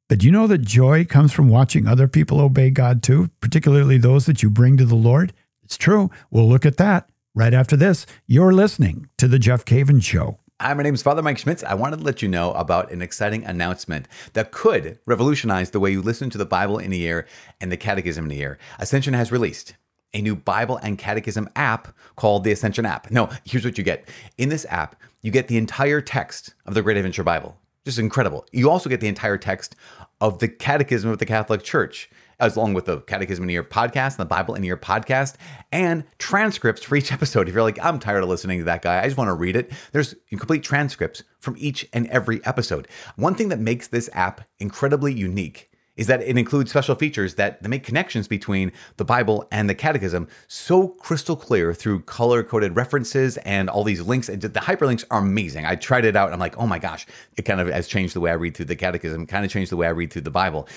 but 0.09 0.25
you 0.25 0.33
know 0.33 0.47
that 0.47 0.59
joy 0.59 1.05
comes 1.05 1.33
from 1.33 1.49
watching 1.49 1.87
other 1.87 2.09
people 2.09 2.41
obey 2.41 2.71
God 2.71 3.03
too, 3.03 3.31
particularly 3.41 3.99
those 3.99 4.27
that 4.27 4.43
you 4.43 4.51
bring 4.51 4.77
to 4.77 4.85
the 4.85 4.95
Lord? 4.95 5.33
It's 5.69 5.77
true. 5.77 6.11
We'll 6.31 6.49
look 6.49 6.65
at 6.65 6.79
that 6.79 7.11
right 7.35 7.53
after 7.53 7.77
this. 7.77 8.07
You're 8.27 8.55
listening 8.55 9.11
to 9.19 9.29
The 9.29 9.39
Jeff 9.39 9.67
Cavins 9.67 10.03
Show. 10.03 10.39
Hi, 10.63 10.73
my 10.73 10.83
name 10.83 10.95
is 10.95 11.03
Father 11.03 11.21
Mike 11.21 11.37
Schmitz. 11.37 11.63
I 11.63 11.75
wanted 11.75 11.99
to 11.99 12.05
let 12.05 12.23
you 12.23 12.29
know 12.29 12.53
about 12.53 12.91
an 12.91 13.03
exciting 13.03 13.45
announcement 13.45 14.09
that 14.33 14.51
could 14.51 14.99
revolutionize 15.05 15.71
the 15.71 15.79
way 15.79 15.91
you 15.91 16.01
listen 16.01 16.31
to 16.31 16.39
the 16.39 16.47
Bible 16.47 16.79
in 16.79 16.91
a 16.95 16.97
year 16.97 17.27
and 17.61 17.71
the 17.71 17.77
Catechism 17.77 18.25
in 18.25 18.31
a 18.31 18.35
year. 18.35 18.59
Ascension 18.79 19.13
has 19.13 19.31
released 19.31 19.75
a 20.15 20.23
new 20.23 20.35
Bible 20.35 20.79
and 20.79 20.97
Catechism 20.97 21.51
app 21.55 21.95
called 22.17 22.45
the 22.45 22.53
Ascension 22.53 22.87
app. 22.87 23.11
No, 23.11 23.29
here's 23.45 23.67
what 23.67 23.77
you 23.77 23.85
get. 23.85 24.09
In 24.39 24.49
this 24.49 24.65
app, 24.71 24.97
you 25.21 25.31
get 25.31 25.49
the 25.49 25.59
entire 25.59 26.01
text 26.01 26.55
of 26.65 26.73
the 26.73 26.81
Great 26.81 26.97
Adventure 26.97 27.25
Bible. 27.25 27.59
Just 27.89 27.99
incredible. 27.99 28.45
You 28.53 28.69
also 28.69 28.91
get 28.91 29.01
the 29.01 29.09
entire 29.09 29.39
text 29.39 29.75
of 30.21 30.41
the 30.41 30.49
Catechism 30.49 31.09
of 31.11 31.17
the 31.17 31.25
Catholic 31.25 31.63
Church 31.63 32.11
as 32.39 32.55
along 32.55 32.75
with 32.75 32.85
the 32.85 33.01
Catechism 33.01 33.43
in 33.43 33.49
Your 33.49 33.65
podcast 33.65 34.09
and 34.09 34.19
the 34.19 34.25
Bible 34.27 34.55
in 34.55 34.63
Your 34.63 34.77
podcast 34.77 35.37
and 35.73 36.05
transcripts 36.19 36.85
for 36.85 36.97
each 36.97 37.11
episode. 37.15 37.49
If 37.49 37.55
you're 37.55 37.63
like, 37.63 37.83
I'm 37.83 37.99
tired 37.99 38.23
of 38.23 38.29
listening 38.29 38.59
to 38.59 38.67
that 38.67 38.83
guy, 38.83 39.01
I 39.01 39.05
just 39.05 39.17
want 39.17 39.29
to 39.29 39.33
read 39.33 39.57
it, 39.57 39.73
there's 39.93 40.15
complete 40.29 40.63
transcripts 40.63 41.23
from 41.41 41.57
each 41.59 41.89
and 41.95 42.07
every 42.09 42.45
episode. 42.45 42.89
One 43.17 43.35
thing 43.35 43.49
that 43.49 43.59
makes 43.59 43.89
this 43.89 44.11
app 44.13 44.43
incredibly 44.59 45.15
unique 45.15 45.71
is 45.99 46.07
that 46.07 46.23
it 46.23 46.39
includes 46.39 46.71
special 46.71 46.95
features 46.95 47.35
that 47.35 47.63
make 47.69 47.83
connections 47.83 48.27
between 48.27 48.73
the 48.97 49.05
Bible 49.05 49.47
and 49.51 49.69
the 49.69 49.75
Catechism 49.75 50.29
so 50.47 50.89
crystal 50.89 51.37
clear 51.37 51.75
through 51.75 52.01
color 52.03 52.43
coded 52.43 52.77
references 52.77 53.37
and 53.39 53.69
all 53.69 53.85
these 53.85 54.01
links. 54.01 54.29
The 54.29 54.39
hyperlinks 54.39 55.05
are 55.11 55.21
amazing. 55.21 55.67
I 55.67 55.75
tried 55.75 56.07
it 56.07 56.17
out. 56.17 56.33
I'm 56.33 56.39
like, 56.39 56.57
oh 56.57 56.67
my 56.67 56.79
gosh, 56.79 57.07
it 57.37 57.43
kind 57.43 57.61
of 57.61 57.69
has 57.69 57.89
changed 57.89 58.15
the 58.15 58.21
way 58.21 58.31
I 58.31 58.35
read 58.35 58.57
through 58.57 58.67
the 58.67 58.77
Catechism, 58.77 59.27
kind 59.27 59.45
of 59.45 59.51
changed 59.51 59.73
the 59.73 59.77
way 59.77 59.89
I 59.89 59.91
read 59.91 60.13
through 60.13 60.23
the 60.23 60.31
Bible. 60.31 60.69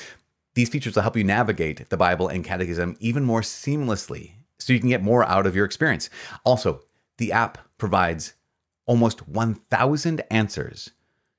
These 0.55 0.69
features 0.69 0.95
will 0.95 1.03
help 1.03 1.15
you 1.15 1.23
navigate 1.23 1.89
the 1.89 1.97
Bible 1.97 2.27
and 2.27 2.43
Catechism 2.43 2.97
even 2.99 3.23
more 3.23 3.41
seamlessly 3.41 4.33
so 4.59 4.73
you 4.73 4.79
can 4.79 4.89
get 4.89 5.03
more 5.03 5.23
out 5.23 5.45
of 5.45 5.55
your 5.55 5.65
experience. 5.65 6.09
Also, 6.43 6.81
the 7.19 7.31
app 7.31 7.59
provides 7.77 8.33
almost 8.87 9.27
1,000 9.27 10.23
answers 10.31 10.91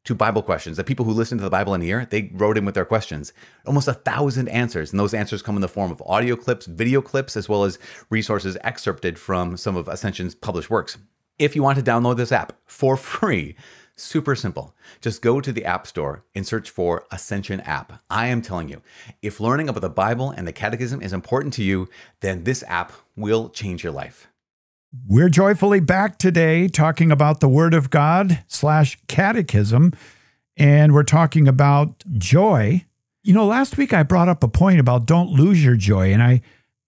to 0.05 0.15
Bible 0.15 0.43
questions. 0.43 0.77
The 0.77 0.85
people 0.85 1.05
who 1.05 1.13
listen 1.13 1.39
to 1.39 1.45
the 1.45 1.51
Bible 1.51 1.75
in 1.75 1.83
year, 1.83 2.07
they 2.11 2.31
wrote 2.35 2.59
in 2.59 2.65
with 2.65 2.75
their 2.75 2.85
questions. 2.85 3.33
Almost 3.67 3.89
a 3.89 3.95
thousand 3.95 4.49
answers. 4.49 4.91
And 4.91 4.99
those 4.99 5.15
answers 5.15 5.43
come 5.43 5.57
in 5.57 5.63
the 5.63 5.69
form 5.69 5.91
of 5.91 6.03
audio 6.07 6.37
clips, 6.37 6.67
video 6.67 7.01
clips, 7.01 7.37
as 7.37 7.49
well 7.49 7.65
as 7.65 7.79
resources 8.11 8.57
excerpted 8.63 9.19
from 9.19 9.57
some 9.57 9.77
of 9.77 9.89
Ascension's 9.89 10.35
published 10.35 10.71
works. 10.71 10.99
If 11.39 11.57
you 11.57 11.63
want 11.63 11.79
to 11.79 11.85
download 11.85 12.17
this 12.17 12.33
app 12.33 12.53
for 12.67 12.97
free, 12.97 13.57
Super 13.95 14.35
simple. 14.35 14.75
Just 15.01 15.21
go 15.21 15.41
to 15.41 15.53
the 15.53 15.67
App 15.67 15.87
Store 15.87 16.25
and 16.35 16.47
search 16.47 16.71
for 16.71 17.05
Ascension 17.11 17.61
app. 17.61 18.03
I 18.09 18.29
am 18.29 18.41
telling 18.41 18.69
you, 18.69 18.81
if 19.21 19.39
learning 19.39 19.69
about 19.69 19.83
the 19.83 19.91
Bible 19.91 20.31
and 20.31 20.47
the 20.47 20.53
Catechism 20.53 21.03
is 21.03 21.13
important 21.13 21.53
to 21.55 21.63
you, 21.63 21.89
then 22.21 22.45
this 22.45 22.65
app 22.67 22.93
will 23.17 23.51
change 23.51 23.85
your 23.85 23.93
life. 23.93 24.29
We're 24.93 25.31
joyfully 25.31 25.81
back 25.81 26.19
today 26.19 26.69
talking 26.69 27.11
about 27.11 27.41
the 27.41 27.49
Word 27.49 27.73
of 27.73 27.89
God 27.89 28.45
slash 28.47 28.99
Catechism, 29.09 29.95
and 30.59 30.93
we're 30.93 31.03
talking 31.03 31.49
about 31.49 32.05
joy. 32.19 32.85
You 33.23 33.33
know, 33.33 33.47
last 33.47 33.79
week 33.79 33.95
I 33.95 34.03
brought 34.03 34.29
up 34.29 34.45
a 34.45 34.49
point 34.49 34.81
about 34.81 35.07
don't 35.07 35.31
lose 35.31 35.65
your 35.65 35.77
joy, 35.77 36.13
and 36.13 36.23
I 36.23 36.43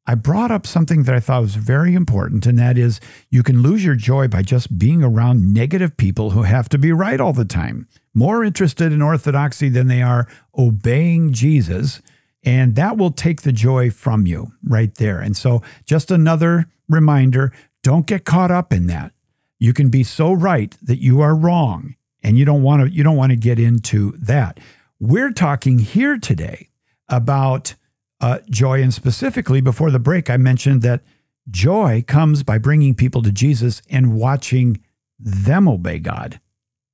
I 0.07 0.17
brought 0.17 0.51
up 0.51 0.67
something 0.67 1.05
that 1.05 1.15
I 1.15 1.21
thought 1.21 1.41
was 1.41 1.55
very 1.55 1.95
important, 1.95 2.45
and 2.45 2.59
that 2.59 2.77
is 2.77 3.01
you 3.31 3.43
can 3.43 3.63
lose 3.63 3.83
your 3.83 3.95
joy 3.95 4.29
by 4.29 4.43
just 4.43 4.79
being 4.79 5.03
around 5.03 5.55
negative 5.55 5.97
people 5.97 6.31
who 6.31 6.43
have 6.43 6.69
to 6.71 6.79
be 6.79 6.93
right 6.93 7.19
all 7.19 7.33
the 7.33 7.47
time, 7.47 7.89
more 8.13 8.45
interested 8.45 8.93
in 8.93 9.01
orthodoxy 9.01 9.71
than 9.71 9.87
they 9.87 10.03
are 10.03 10.29
obeying 10.59 11.33
Jesus. 11.33 12.03
And 12.45 12.75
that 12.75 12.99
will 12.99 13.13
take 13.13 13.41
the 13.41 13.53
joy 13.53 13.89
from 13.89 14.27
you 14.27 14.53
right 14.63 14.95
there. 14.97 15.21
And 15.21 15.35
so, 15.35 15.63
just 15.87 16.11
another 16.11 16.67
reminder 16.87 17.51
don't 17.85 18.07
get 18.07 18.25
caught 18.25 18.51
up 18.51 18.73
in 18.73 18.89
that. 18.89 19.13
You 19.61 19.73
can 19.73 19.91
be 19.91 20.03
so 20.03 20.33
right 20.33 20.77
that 20.83 21.01
you 21.01 21.21
are 21.21 21.37
wrong, 21.37 21.95
and 22.23 22.37
you 22.37 22.45
don't 22.45 22.63
want 22.63 22.83
to 22.83 22.91
you 22.91 23.05
don't 23.05 23.17
want 23.17 23.31
to 23.31 23.37
get 23.37 23.61
into 23.61 24.13
that. 24.13 24.59
We're 24.99 25.31
talking 25.31 25.79
here 25.79 26.19
today 26.19 26.71
about 27.09 27.75
uh, 28.21 28.39
joy. 28.49 28.83
And 28.83 28.93
specifically, 28.93 29.61
before 29.61 29.91
the 29.91 29.99
break, 29.99 30.31
I 30.31 30.39
mentioned 30.39 30.81
that 30.83 31.03
joy 31.51 32.03
comes 32.07 32.43
by 32.43 32.57
bringing 32.57 32.95
people 32.95 33.23
to 33.23 33.31
Jesus 33.31 33.83
and 33.91 34.15
watching 34.15 34.83
them 35.19 35.69
obey 35.69 35.99
God. 35.99 36.41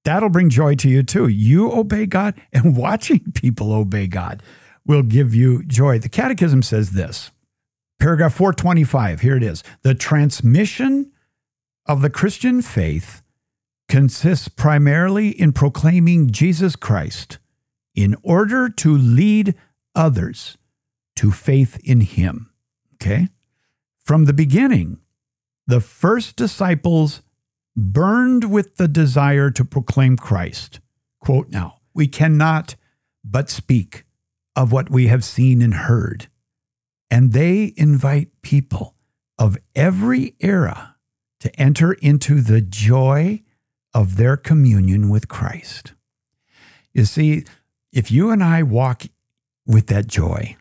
That'll 0.04 0.28
bring 0.28 0.50
joy 0.50 0.74
to 0.76 0.88
you 0.88 1.02
too. 1.04 1.28
You 1.28 1.72
obey 1.72 2.06
God, 2.06 2.34
and 2.52 2.76
watching 2.86 3.32
people 3.32 3.72
obey 3.72 4.08
God 4.08 4.42
will 4.84 5.04
give 5.04 5.34
you 5.34 5.62
joy. 5.64 6.00
The 6.00 6.08
Catechism 6.08 6.62
says 6.62 6.90
this 6.92 7.30
paragraph 8.00 8.34
425. 8.34 9.20
Here 9.20 9.36
it 9.36 9.42
is. 9.42 9.62
The 9.82 9.94
transmission 9.94 11.12
of 11.86 12.02
the 12.02 12.10
Christian 12.10 12.62
faith 12.62 13.22
consists 13.88 14.48
primarily 14.48 15.28
in 15.28 15.52
proclaiming 15.52 16.30
Jesus 16.30 16.76
Christ 16.76 17.38
in 17.94 18.16
order 18.22 18.68
to 18.68 18.96
lead 18.96 19.54
others 19.94 20.56
to 21.16 21.30
faith 21.30 21.78
in 21.84 22.00
him. 22.00 22.50
Okay? 22.94 23.28
From 24.04 24.24
the 24.24 24.32
beginning, 24.32 25.00
the 25.66 25.80
first 25.80 26.36
disciples 26.36 27.22
burned 27.76 28.50
with 28.50 28.76
the 28.76 28.88
desire 28.88 29.50
to 29.50 29.64
proclaim 29.64 30.16
Christ. 30.16 30.80
Quote 31.20 31.50
now, 31.50 31.80
we 31.94 32.08
cannot 32.08 32.76
but 33.24 33.50
speak 33.50 34.04
of 34.56 34.72
what 34.72 34.90
we 34.90 35.08
have 35.08 35.24
seen 35.24 35.62
and 35.62 35.74
heard. 35.74 36.28
And 37.10 37.32
they 37.32 37.74
invite 37.76 38.28
people 38.42 38.94
of 39.38 39.58
every 39.74 40.34
era 40.40 40.96
to 41.40 41.60
enter 41.60 41.94
into 41.94 42.40
the 42.40 42.60
joy 42.60 43.42
of 43.92 44.16
their 44.16 44.36
communion 44.36 45.08
with 45.08 45.28
Christ. 45.28 45.94
You 46.92 47.04
see, 47.04 47.44
if 47.92 48.10
you 48.10 48.30
and 48.30 48.44
I 48.44 48.62
walk 48.62 49.04
with 49.66 49.86
that 49.88 50.06
joy, 50.06 50.56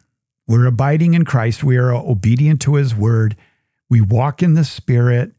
we're 0.47 0.65
abiding 0.65 1.13
in 1.13 1.25
Christ. 1.25 1.63
We 1.63 1.77
are 1.77 1.93
obedient 1.93 2.61
to 2.61 2.75
his 2.75 2.95
word. 2.95 3.35
We 3.89 4.01
walk 4.01 4.41
in 4.41 4.55
the 4.55 4.63
Spirit. 4.63 5.33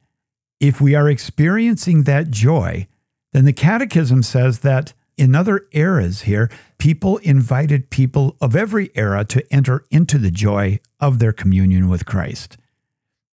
If 0.61 0.81
we 0.81 0.95
are 0.95 1.09
experiencing 1.09 2.05
that 2.05 2.31
joy, 2.31 2.87
then 3.33 3.45
the 3.45 3.52
Catechism 3.52 4.23
says 4.23 4.61
that 4.61 4.93
in 5.21 5.35
other 5.35 5.67
eras 5.73 6.23
here, 6.23 6.50
people 6.79 7.19
invited 7.19 7.91
people 7.91 8.39
of 8.41 8.57
every 8.57 8.91
era 8.95 9.23
to 9.27 9.45
enter 9.53 9.85
into 9.91 10.17
the 10.17 10.31
joy 10.31 10.81
of 10.99 11.19
their 11.19 11.33
communion 11.33 11.91
with 11.91 12.07
Christ. 12.07 12.57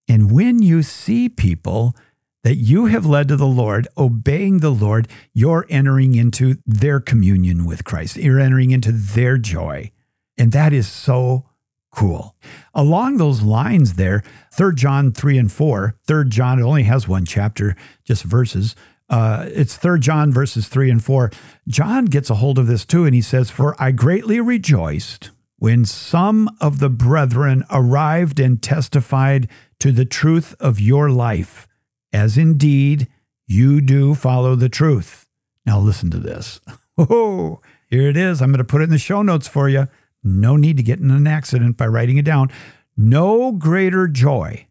And 0.05 0.29
when 0.29 0.61
you 0.61 0.83
see 0.83 1.29
people 1.29 1.95
that 2.43 2.55
you 2.55 2.87
have 2.87 3.05
led 3.05 3.29
to 3.29 3.37
the 3.37 3.47
Lord, 3.47 3.87
obeying 3.97 4.59
the 4.59 4.69
Lord, 4.69 5.07
you're 5.33 5.65
entering 5.69 6.13
into 6.13 6.57
their 6.65 6.99
communion 6.99 7.65
with 7.65 7.85
Christ. 7.85 8.17
You're 8.17 8.41
entering 8.41 8.71
into 8.71 8.91
their 8.91 9.37
joy. 9.37 9.91
And 10.37 10.51
that 10.51 10.73
is 10.73 10.89
so 10.89 11.45
cool. 11.89 12.35
Along 12.73 13.15
those 13.15 13.41
lines 13.43 13.93
there, 13.93 14.23
3 14.51 14.75
John 14.75 15.13
3 15.13 15.37
and 15.37 15.51
4, 15.51 15.95
3 16.05 16.29
John, 16.29 16.61
only 16.61 16.83
has 16.83 17.07
one 17.07 17.25
chapter, 17.25 17.77
just 18.03 18.23
verses. 18.23 18.75
Uh, 19.09 19.45
it's 19.49 19.77
3 19.77 19.99
John 19.99 20.33
verses 20.33 20.67
3 20.67 20.91
and 20.91 21.03
4. 21.03 21.31
John 21.67 22.05
gets 22.05 22.29
a 22.29 22.35
hold 22.35 22.59
of 22.59 22.67
this 22.67 22.85
too, 22.85 23.05
and 23.05 23.15
he 23.15 23.21
says, 23.21 23.49
For 23.49 23.75
I 23.81 23.91
greatly 23.91 24.39
rejoiced 24.39 25.31
when 25.59 25.85
some 25.85 26.49
of 26.61 26.79
the 26.79 26.89
brethren 26.89 27.63
arrived 27.71 28.39
and 28.39 28.61
testified 28.61 29.49
to 29.79 29.91
the 29.91 30.05
truth 30.05 30.55
of 30.59 30.79
your 30.79 31.09
life, 31.09 31.67
as 32.11 32.37
indeed 32.37 33.07
you 33.45 33.81
do 33.81 34.13
follow 34.13 34.55
the 34.55 34.69
truth. 34.69 35.25
Now 35.65 35.79
listen 35.79 36.09
to 36.11 36.19
this. 36.19 36.59
Oh, 36.99 37.61
here 37.91 38.09
it 38.09 38.17
is. 38.17 38.41
I'm 38.41 38.49
going 38.49 38.57
to 38.57 38.63
put 38.63 38.81
it 38.81 38.85
in 38.85 38.89
the 38.89 38.97
show 38.97 39.21
notes 39.21 39.47
for 39.47 39.69
you. 39.69 39.87
No 40.23 40.55
need 40.55 40.77
to 40.77 40.83
get 40.83 40.97
in 40.97 41.11
an 41.11 41.27
accident 41.27 41.77
by 41.77 41.85
writing 41.85 42.17
it 42.17 42.25
down. 42.25 42.49
No 42.97 43.51
greater 43.51 44.07
joy 44.07 44.65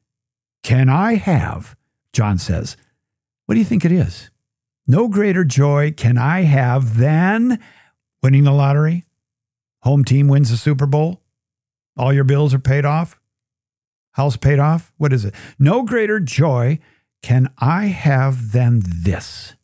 can 0.65 0.89
I 0.89 1.15
have, 1.15 1.77
John 2.13 2.39
says. 2.39 2.77
What 3.47 3.55
do 3.55 3.59
you 3.59 3.65
think 3.65 3.85
it 3.85 3.93
is? 3.93 4.31
No 4.87 5.09
greater 5.09 5.45
joy 5.45 5.93
can 5.93 6.19
I 6.19 6.43
have 6.43 6.99
than 6.99 7.59
winning 8.23 8.45
the 8.45 8.53
lottery, 8.53 9.05
home 9.83 10.05
team 10.05 10.29
wins 10.29 10.51
the 10.51 10.57
Super 10.57 10.87
Bowl, 10.87 11.23
all 11.97 12.13
your 12.13 12.25
bills 12.25 12.55
are 12.55 12.59
paid 12.59 12.85
off, 12.85 13.19
House 14.17 14.39
paid 14.39 14.59
off? 14.59 14.95
What 14.97 15.13
is 15.13 15.27
it? 15.27 15.35
No 15.59 15.83
greater 15.83 16.21
joy 16.21 16.79
can 17.23 17.53
I 17.59 17.87
have 17.87 18.53
than 18.53 18.81
this 18.83 19.55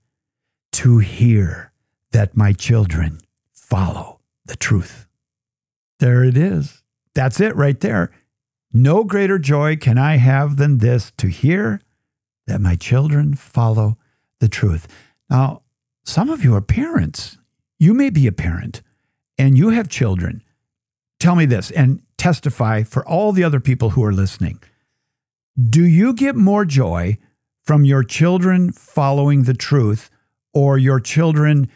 to 0.73 0.99
hear 0.99 1.73
that 2.11 2.37
my 2.37 2.53
children 2.53 3.21
follow 3.51 4.21
the 4.45 4.57
truth. 4.57 5.07
There 6.01 6.23
it 6.23 6.37
is. 6.37 6.83
That's 7.15 7.41
it 7.41 7.57
right 7.57 7.81
there. 7.81 8.11
No 8.75 9.05
greater 9.05 9.39
joy 9.39 9.77
can 9.77 9.97
I 9.97 10.17
have 10.17 10.59
than 10.59 10.79
this 10.79 11.13
to 11.17 11.29
hear 11.29 11.81
that 12.47 12.61
my 12.61 12.77
children 12.77 13.35
follow 13.35 13.97
the 14.41 14.49
truth. 14.49 14.89
Now, 15.31 15.63
some 16.05 16.31
of 16.31 16.43
you 16.43 16.55
are 16.55 16.61
parents. 16.61 17.39
You 17.79 17.95
may 17.95 18.11
be 18.11 18.27
a 18.27 18.33
parent 18.33 18.83
and 19.39 19.57
you 19.57 19.71
have 19.71 19.89
children. 19.89 20.43
Tell 21.21 21.37
me 21.37 21.47
this 21.47 21.71
and 21.71 22.03
testify 22.19 22.83
for 22.83 23.07
all 23.07 23.33
the 23.33 23.45
other 23.45 23.61
people 23.61 23.91
who 23.91 24.05
are 24.05 24.13
listening. 24.13 24.61
Do 25.61 25.85
you 25.85 26.13
get 26.15 26.35
more 26.35 26.65
joy 26.65 27.19
from 27.63 27.85
your 27.85 28.03
children 28.03 28.73
following 28.73 29.45
the 29.45 29.55
truth 29.55 30.11
or 30.53 30.79
your 30.79 30.99
children 30.99 31.69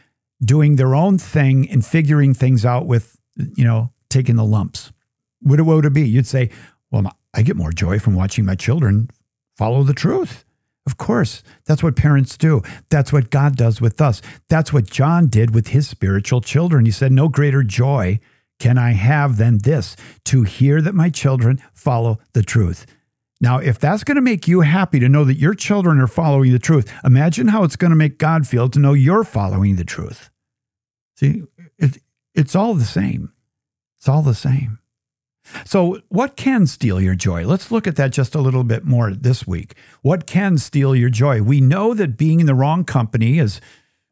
doing 0.44 0.76
their 0.76 0.94
own 0.94 1.18
thing 1.18 1.68
and 1.70 1.84
figuring 1.84 2.34
things 2.34 2.64
out 2.64 2.86
with, 2.86 3.18
you 3.36 3.64
know, 3.64 3.92
taking 4.08 4.36
the 4.36 4.44
lumps? 4.44 4.92
What 5.40 5.60
would 5.60 5.84
it 5.84 5.92
be? 5.92 6.08
You'd 6.08 6.26
say, 6.26 6.50
well, 6.90 7.12
I 7.34 7.42
get 7.42 7.56
more 7.56 7.70
joy 7.70 7.98
from 7.98 8.14
watching 8.14 8.44
my 8.44 8.54
children 8.54 9.10
follow 9.56 9.82
the 9.82 9.94
truth. 9.94 10.44
Of 10.86 10.98
course, 10.98 11.42
that's 11.64 11.82
what 11.82 11.96
parents 11.96 12.36
do. 12.36 12.62
That's 12.90 13.12
what 13.12 13.30
God 13.30 13.56
does 13.56 13.80
with 13.80 14.00
us. 14.00 14.22
That's 14.48 14.72
what 14.72 14.88
John 14.88 15.26
did 15.26 15.54
with 15.54 15.68
his 15.68 15.88
spiritual 15.88 16.40
children. 16.40 16.84
He 16.84 16.92
said, 16.92 17.10
No 17.10 17.28
greater 17.28 17.64
joy 17.64 18.20
can 18.58 18.78
I 18.78 18.92
have 18.92 19.36
than 19.36 19.58
this 19.58 19.96
to 20.26 20.44
hear 20.44 20.80
that 20.80 20.94
my 20.94 21.10
children 21.10 21.60
follow 21.74 22.18
the 22.32 22.42
truth. 22.42 22.86
Now, 23.40 23.58
if 23.58 23.78
that's 23.78 24.04
going 24.04 24.14
to 24.16 24.22
make 24.22 24.48
you 24.48 24.62
happy 24.62 24.98
to 25.00 25.08
know 25.08 25.24
that 25.24 25.34
your 25.34 25.54
children 25.54 26.00
are 26.00 26.06
following 26.06 26.52
the 26.52 26.58
truth, 26.58 26.90
imagine 27.04 27.48
how 27.48 27.64
it's 27.64 27.76
going 27.76 27.90
to 27.90 27.96
make 27.96 28.18
God 28.18 28.46
feel 28.46 28.68
to 28.70 28.78
know 28.78 28.94
you're 28.94 29.24
following 29.24 29.76
the 29.76 29.84
truth. 29.84 30.30
See, 31.16 31.42
it, 31.78 31.98
it's 32.34 32.54
all 32.54 32.74
the 32.74 32.84
same. 32.84 33.32
It's 33.98 34.08
all 34.08 34.22
the 34.22 34.34
same. 34.34 34.78
So, 35.64 36.00
what 36.08 36.36
can 36.36 36.66
steal 36.66 37.00
your 37.00 37.14
joy? 37.14 37.44
Let's 37.46 37.70
look 37.70 37.86
at 37.86 37.96
that 37.96 38.10
just 38.10 38.34
a 38.34 38.40
little 38.40 38.64
bit 38.64 38.84
more 38.84 39.12
this 39.12 39.46
week. 39.46 39.74
What 40.02 40.26
can 40.26 40.58
steal 40.58 40.94
your 40.94 41.10
joy? 41.10 41.42
We 41.42 41.60
know 41.60 41.94
that 41.94 42.16
being 42.16 42.40
in 42.40 42.46
the 42.46 42.54
wrong 42.54 42.84
company, 42.84 43.38
as 43.38 43.60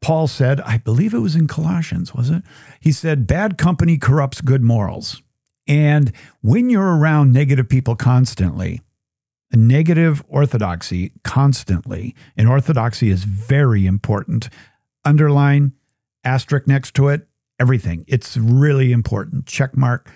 Paul 0.01 0.27
said, 0.27 0.61
I 0.61 0.79
believe 0.79 1.15
it 1.15 1.19
was 1.19 1.35
in 1.35 1.49
Colossians, 1.49 2.15
was 2.15 2.31
it? 2.31 2.43
He 2.81 2.93
said, 2.93 3.27
bad 3.27 3.57
company 3.57 3.97
corrupts 3.97 4.41
good 4.41 4.63
morals. 4.63 5.23
And 5.67 6.13
when 6.43 6.69
you're 6.69 6.97
around 6.97 7.33
negative 7.33 7.69
people 7.69 7.97
constantly, 7.97 8.83
a 9.51 9.57
negative 9.57 10.23
orthodoxy 10.29 11.13
constantly, 11.23 12.15
and 12.37 12.49
orthodoxy 12.49 13.09
is 13.09 13.25
very 13.25 13.87
important. 13.87 14.51
Underline, 15.05 15.73
asterisk 16.23 16.67
next 16.67 16.95
to 16.97 17.09
it, 17.09 17.27
everything. 17.59 18.05
It's 18.07 18.37
really 18.37 18.93
important. 18.93 19.47
Check 19.47 19.77
mark 19.77 20.11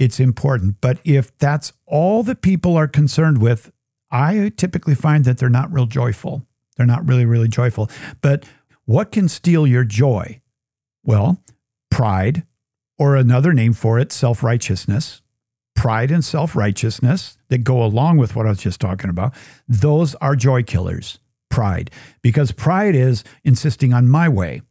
it's 0.00 0.18
important. 0.18 0.80
But 0.80 0.98
if 1.04 1.36
that's 1.38 1.74
all 1.86 2.22
that 2.24 2.40
people 2.40 2.74
are 2.76 2.88
concerned 2.88 3.38
with, 3.38 3.70
I 4.10 4.50
typically 4.56 4.94
find 4.94 5.24
that 5.26 5.38
they're 5.38 5.50
not 5.50 5.72
real 5.72 5.86
joyful. 5.86 6.46
They're 6.76 6.86
not 6.86 7.06
really, 7.06 7.26
really 7.26 7.48
joyful. 7.48 7.90
But 8.22 8.44
what 8.86 9.12
can 9.12 9.28
steal 9.28 9.66
your 9.66 9.84
joy? 9.84 10.40
Well, 11.04 11.42
pride, 11.90 12.44
or 12.98 13.14
another 13.14 13.52
name 13.52 13.74
for 13.74 13.98
it, 13.98 14.10
self 14.10 14.42
righteousness. 14.42 15.20
Pride 15.76 16.10
and 16.10 16.24
self 16.24 16.56
righteousness 16.56 17.36
that 17.48 17.58
go 17.58 17.84
along 17.84 18.16
with 18.16 18.34
what 18.34 18.46
I 18.46 18.50
was 18.50 18.58
just 18.58 18.80
talking 18.80 19.10
about, 19.10 19.34
those 19.68 20.14
are 20.16 20.34
joy 20.34 20.62
killers. 20.62 21.18
Pride, 21.50 21.90
because 22.22 22.52
pride 22.52 22.94
is 22.94 23.22
insisting 23.44 23.92
on 23.92 24.08
my 24.08 24.28
way 24.28 24.62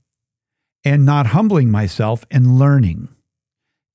and 0.83 1.05
not 1.05 1.27
humbling 1.27 1.69
myself 1.69 2.25
and 2.31 2.57
learning. 2.57 3.09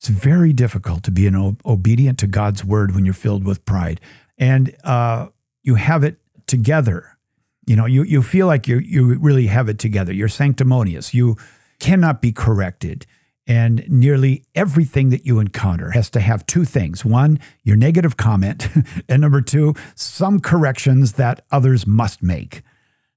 It's 0.04 0.10
very 0.10 0.52
difficult 0.52 1.02
to 1.04 1.10
be 1.10 1.26
an 1.26 1.56
obedient 1.64 2.18
to 2.18 2.26
God's 2.26 2.62
word 2.62 2.94
when 2.94 3.06
you're 3.06 3.14
filled 3.14 3.42
with 3.42 3.64
pride, 3.64 4.02
and 4.36 4.76
uh, 4.84 5.28
you 5.62 5.76
have 5.76 6.04
it 6.04 6.18
together. 6.46 7.16
You 7.64 7.74
know, 7.74 7.86
you 7.86 8.02
you 8.02 8.22
feel 8.22 8.46
like 8.46 8.68
you 8.68 8.80
you 8.80 9.14
really 9.14 9.46
have 9.46 9.70
it 9.70 9.78
together. 9.78 10.12
You're 10.12 10.28
sanctimonious. 10.28 11.14
You 11.14 11.38
cannot 11.80 12.20
be 12.20 12.32
corrected. 12.32 13.06
And 13.46 13.88
nearly 13.88 14.44
everything 14.54 15.08
that 15.08 15.24
you 15.24 15.38
encounter 15.38 15.92
has 15.92 16.10
to 16.10 16.20
have 16.20 16.44
two 16.44 16.66
things. 16.66 17.02
One, 17.02 17.40
your 17.62 17.76
negative 17.76 18.18
comment, 18.18 18.68
and 19.08 19.22
number 19.22 19.40
two, 19.40 19.72
some 19.94 20.38
corrections 20.38 21.14
that 21.14 21.46
others 21.50 21.86
must 21.86 22.22
make. 22.22 22.60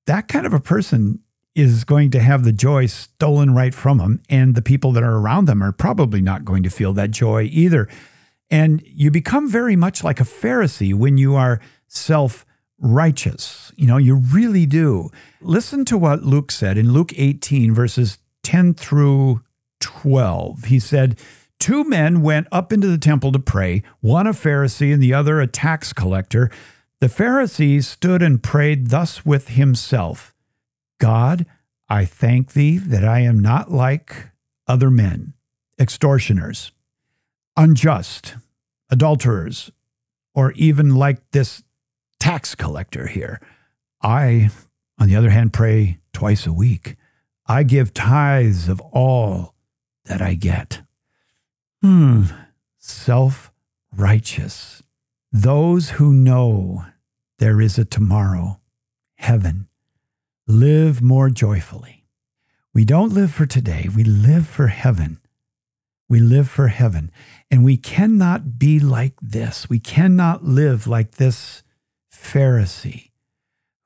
That 0.05 0.29
kind 0.29 0.45
of 0.45 0.53
a 0.53 0.61
person 0.61 1.19
is 1.57 1.83
going 1.83 2.11
to 2.11 2.19
have 2.19 2.43
the 2.43 2.53
joy 2.53 2.85
stolen 2.85 3.55
right 3.55 3.73
from 3.73 3.97
them. 3.97 4.21
And 4.29 4.53
the 4.53 4.61
people 4.61 4.91
that 4.91 5.01
are 5.01 5.17
around 5.17 5.45
them 5.45 5.63
are 5.63 5.71
probably 5.71 6.21
not 6.21 6.45
going 6.45 6.61
to 6.61 6.69
feel 6.69 6.93
that 6.93 7.09
joy 7.09 7.49
either. 7.51 7.89
And 8.51 8.83
you 8.85 9.09
become 9.09 9.49
very 9.49 9.75
much 9.75 10.03
like 10.03 10.19
a 10.21 10.23
Pharisee 10.23 10.93
when 10.93 11.17
you 11.17 11.35
are 11.35 11.59
self 11.87 12.45
righteous. 12.79 13.71
You 13.75 13.87
know, 13.87 13.97
you 13.97 14.15
really 14.15 14.67
do. 14.67 15.09
Listen 15.41 15.83
to 15.85 15.97
what 15.97 16.23
Luke 16.23 16.51
said 16.51 16.77
in 16.77 16.93
Luke 16.93 17.11
18, 17.17 17.73
verses 17.73 18.19
10 18.43 18.75
through 18.75 19.41
12. 19.79 20.65
He 20.65 20.79
said, 20.79 21.19
Two 21.59 21.83
men 21.83 22.21
went 22.21 22.47
up 22.51 22.71
into 22.71 22.87
the 22.87 22.99
temple 22.99 23.31
to 23.31 23.39
pray, 23.39 23.81
one 23.99 24.27
a 24.27 24.31
Pharisee 24.31 24.93
and 24.93 25.01
the 25.01 25.15
other 25.15 25.41
a 25.41 25.47
tax 25.47 25.91
collector. 25.91 26.51
The 26.99 27.07
Pharisee 27.07 27.83
stood 27.83 28.21
and 28.21 28.43
prayed 28.43 28.87
thus 28.87 29.25
with 29.25 29.49
himself. 29.49 30.35
God, 30.99 31.45
I 31.89 32.05
thank 32.05 32.53
thee 32.53 32.77
that 32.77 33.03
I 33.03 33.19
am 33.19 33.39
not 33.39 33.71
like 33.71 34.31
other 34.67 34.89
men, 34.89 35.33
extortioners, 35.79 36.71
unjust, 37.55 38.35
adulterers, 38.89 39.71
or 40.33 40.51
even 40.53 40.95
like 40.95 41.31
this 41.31 41.63
tax 42.19 42.55
collector 42.55 43.07
here. 43.07 43.39
I, 44.01 44.49
on 44.99 45.07
the 45.07 45.15
other 45.15 45.29
hand, 45.29 45.53
pray 45.53 45.99
twice 46.13 46.45
a 46.45 46.53
week. 46.53 46.95
I 47.45 47.63
give 47.63 47.93
tithes 47.93 48.67
of 48.67 48.81
all 48.81 49.55
that 50.05 50.21
I 50.21 50.33
get. 50.33 50.81
Hmm, 51.81 52.23
self 52.79 53.51
righteous. 53.95 54.83
Those 55.31 55.91
who 55.91 56.13
know 56.13 56.85
there 57.39 57.61
is 57.61 57.77
a 57.77 57.85
tomorrow, 57.85 58.59
heaven, 59.15 59.67
live 60.47 61.01
more 61.01 61.29
joyfully. 61.29 62.05
We 62.73 62.85
don't 62.85 63.13
live 63.13 63.31
for 63.31 63.45
today, 63.45 63.89
we 63.93 64.03
live 64.03 64.47
for 64.47 64.67
heaven. 64.67 65.19
We 66.09 66.19
live 66.21 66.49
for 66.49 66.69
heaven. 66.69 67.11
And 67.51 67.65
we 67.65 67.75
cannot 67.75 68.57
be 68.57 68.79
like 68.79 69.15
this. 69.21 69.69
We 69.69 69.79
cannot 69.79 70.45
live 70.45 70.87
like 70.87 71.15
this 71.15 71.63
Pharisee 72.13 73.07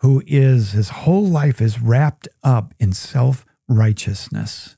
who 0.02 0.24
is, 0.26 0.71
his 0.71 0.89
whole 0.89 1.26
life 1.26 1.62
is 1.62 1.80
wrapped 1.80 2.28
up 2.43 2.74
in 2.80 2.91
self 2.91 3.45
righteousness. 3.67 4.76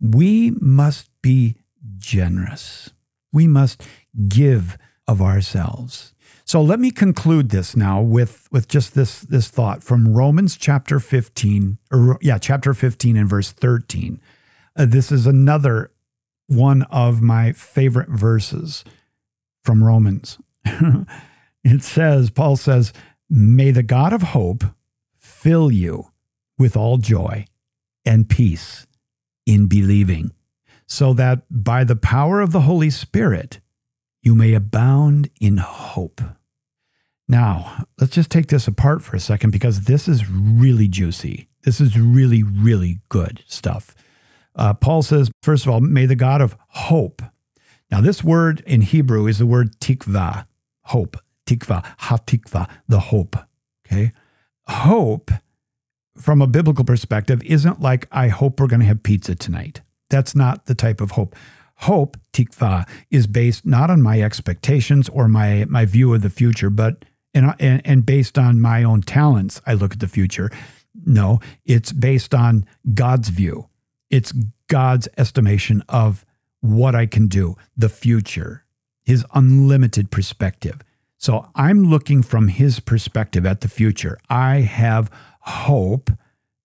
We 0.00 0.50
must 0.60 1.08
be 1.22 1.56
generous. 1.98 2.92
We 3.32 3.46
must 3.46 3.86
give 4.28 4.76
of 5.06 5.22
ourselves. 5.22 6.11
So 6.44 6.60
let 6.60 6.80
me 6.80 6.90
conclude 6.90 7.50
this 7.50 7.76
now 7.76 8.00
with, 8.00 8.48
with 8.50 8.68
just 8.68 8.94
this, 8.94 9.20
this 9.20 9.48
thought 9.48 9.82
from 9.82 10.12
Romans 10.12 10.56
chapter 10.56 10.98
15, 10.98 11.78
or 11.90 12.18
yeah, 12.20 12.38
chapter 12.38 12.74
15 12.74 13.16
and 13.16 13.28
verse 13.28 13.52
13. 13.52 14.20
Uh, 14.76 14.86
this 14.86 15.12
is 15.12 15.26
another 15.26 15.92
one 16.46 16.82
of 16.84 17.22
my 17.22 17.52
favorite 17.52 18.08
verses 18.08 18.84
from 19.62 19.84
Romans. 19.84 20.38
it 21.64 21.82
says, 21.82 22.30
Paul 22.30 22.56
says, 22.56 22.92
May 23.28 23.70
the 23.70 23.82
God 23.82 24.12
of 24.12 24.22
hope 24.22 24.64
fill 25.18 25.70
you 25.70 26.10
with 26.58 26.76
all 26.76 26.98
joy 26.98 27.46
and 28.04 28.28
peace 28.28 28.86
in 29.46 29.66
believing, 29.66 30.32
so 30.86 31.12
that 31.14 31.42
by 31.50 31.84
the 31.84 31.96
power 31.96 32.40
of 32.40 32.52
the 32.52 32.62
Holy 32.62 32.90
Spirit 32.90 33.60
you 34.22 34.34
may 34.34 34.54
abound 34.54 35.28
in 35.40 35.56
hope. 35.58 36.20
Now, 37.28 37.86
let's 37.98 38.12
just 38.12 38.30
take 38.30 38.48
this 38.48 38.68
apart 38.68 39.02
for 39.02 39.16
a 39.16 39.20
second 39.20 39.50
because 39.50 39.82
this 39.82 40.06
is 40.08 40.28
really 40.28 40.88
juicy. 40.88 41.48
This 41.62 41.80
is 41.80 41.98
really, 41.98 42.42
really 42.42 43.00
good 43.08 43.42
stuff. 43.46 43.94
Uh, 44.54 44.74
Paul 44.74 45.02
says, 45.02 45.30
first 45.42 45.64
of 45.64 45.72
all, 45.72 45.80
may 45.80 46.06
the 46.06 46.14
God 46.14 46.40
of 46.40 46.56
hope. 46.68 47.22
Now, 47.90 48.00
this 48.00 48.22
word 48.22 48.62
in 48.66 48.82
Hebrew 48.82 49.26
is 49.26 49.38
the 49.38 49.46
word 49.46 49.78
tikva, 49.80 50.46
hope, 50.82 51.16
tikva, 51.46 51.84
hatikva, 51.98 52.68
the 52.88 53.00
hope. 53.00 53.36
Okay. 53.86 54.12
Hope, 54.68 55.30
from 56.16 56.42
a 56.42 56.46
biblical 56.46 56.84
perspective, 56.84 57.42
isn't 57.44 57.80
like, 57.80 58.08
I 58.12 58.28
hope 58.28 58.60
we're 58.60 58.66
going 58.66 58.80
to 58.80 58.86
have 58.86 59.02
pizza 59.02 59.34
tonight. 59.34 59.82
That's 60.10 60.34
not 60.34 60.66
the 60.66 60.74
type 60.74 61.00
of 61.00 61.12
hope. 61.12 61.34
Hope, 61.82 62.16
tikva, 62.32 62.88
is 63.10 63.26
based 63.26 63.66
not 63.66 63.90
on 63.90 64.02
my 64.02 64.20
expectations 64.20 65.08
or 65.08 65.28
my, 65.28 65.64
my 65.68 65.84
view 65.84 66.14
of 66.14 66.22
the 66.22 66.30
future, 66.30 66.70
but 66.70 67.04
and, 67.34 67.54
and, 67.58 67.82
and 67.84 68.06
based 68.06 68.38
on 68.38 68.60
my 68.60 68.84
own 68.84 69.02
talents, 69.02 69.60
I 69.66 69.74
look 69.74 69.92
at 69.92 70.00
the 70.00 70.08
future. 70.08 70.50
No, 71.06 71.40
it's 71.64 71.92
based 71.92 72.34
on 72.34 72.66
God's 72.94 73.30
view. 73.30 73.68
It's 74.10 74.32
God's 74.68 75.08
estimation 75.16 75.82
of 75.88 76.24
what 76.60 76.94
I 76.94 77.06
can 77.06 77.26
do, 77.26 77.56
the 77.76 77.88
future, 77.88 78.64
his 79.04 79.24
unlimited 79.34 80.10
perspective. 80.10 80.82
So 81.16 81.48
I'm 81.54 81.84
looking 81.84 82.22
from 82.22 82.48
his 82.48 82.80
perspective 82.80 83.46
at 83.46 83.60
the 83.60 83.68
future. 83.68 84.18
I 84.28 84.60
have 84.60 85.10
hope. 85.40 86.10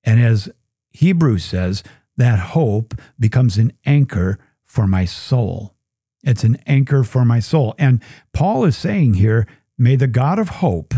And 0.04 0.22
as 0.22 0.50
Hebrews 0.92 1.46
says, 1.46 1.84
that 2.18 2.40
hope 2.40 2.94
becomes 3.20 3.58
an 3.58 3.72
anchor 3.86 4.40
for 4.78 4.86
my 4.86 5.06
soul. 5.06 5.74
It's 6.22 6.44
an 6.44 6.58
anchor 6.68 7.04
for 7.04 7.26
my 7.26 7.40
soul. 7.40 7.74
And 7.80 8.00
Paul 8.32 8.64
is 8.64 8.78
saying 8.78 9.16
here, 9.16 9.48
may 9.76 9.96
the 9.96 10.06
God 10.06 10.38
of 10.38 10.50
hope, 10.50 10.94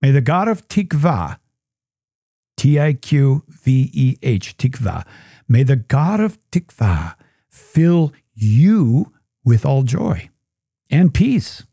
may 0.00 0.12
the 0.12 0.22
God 0.22 0.48
of 0.48 0.66
tikva, 0.66 1.38
T 2.56 2.80
I 2.80 2.94
Q 2.94 3.44
V 3.50 3.90
E 3.92 4.16
H, 4.22 4.56
tikva, 4.56 5.04
may 5.46 5.62
the 5.62 5.76
God 5.76 6.20
of 6.20 6.38
tikva 6.50 7.16
fill 7.50 8.14
you 8.32 9.12
with 9.44 9.66
all 9.66 9.82
joy 9.82 10.30
and 10.88 11.12
peace 11.12 11.64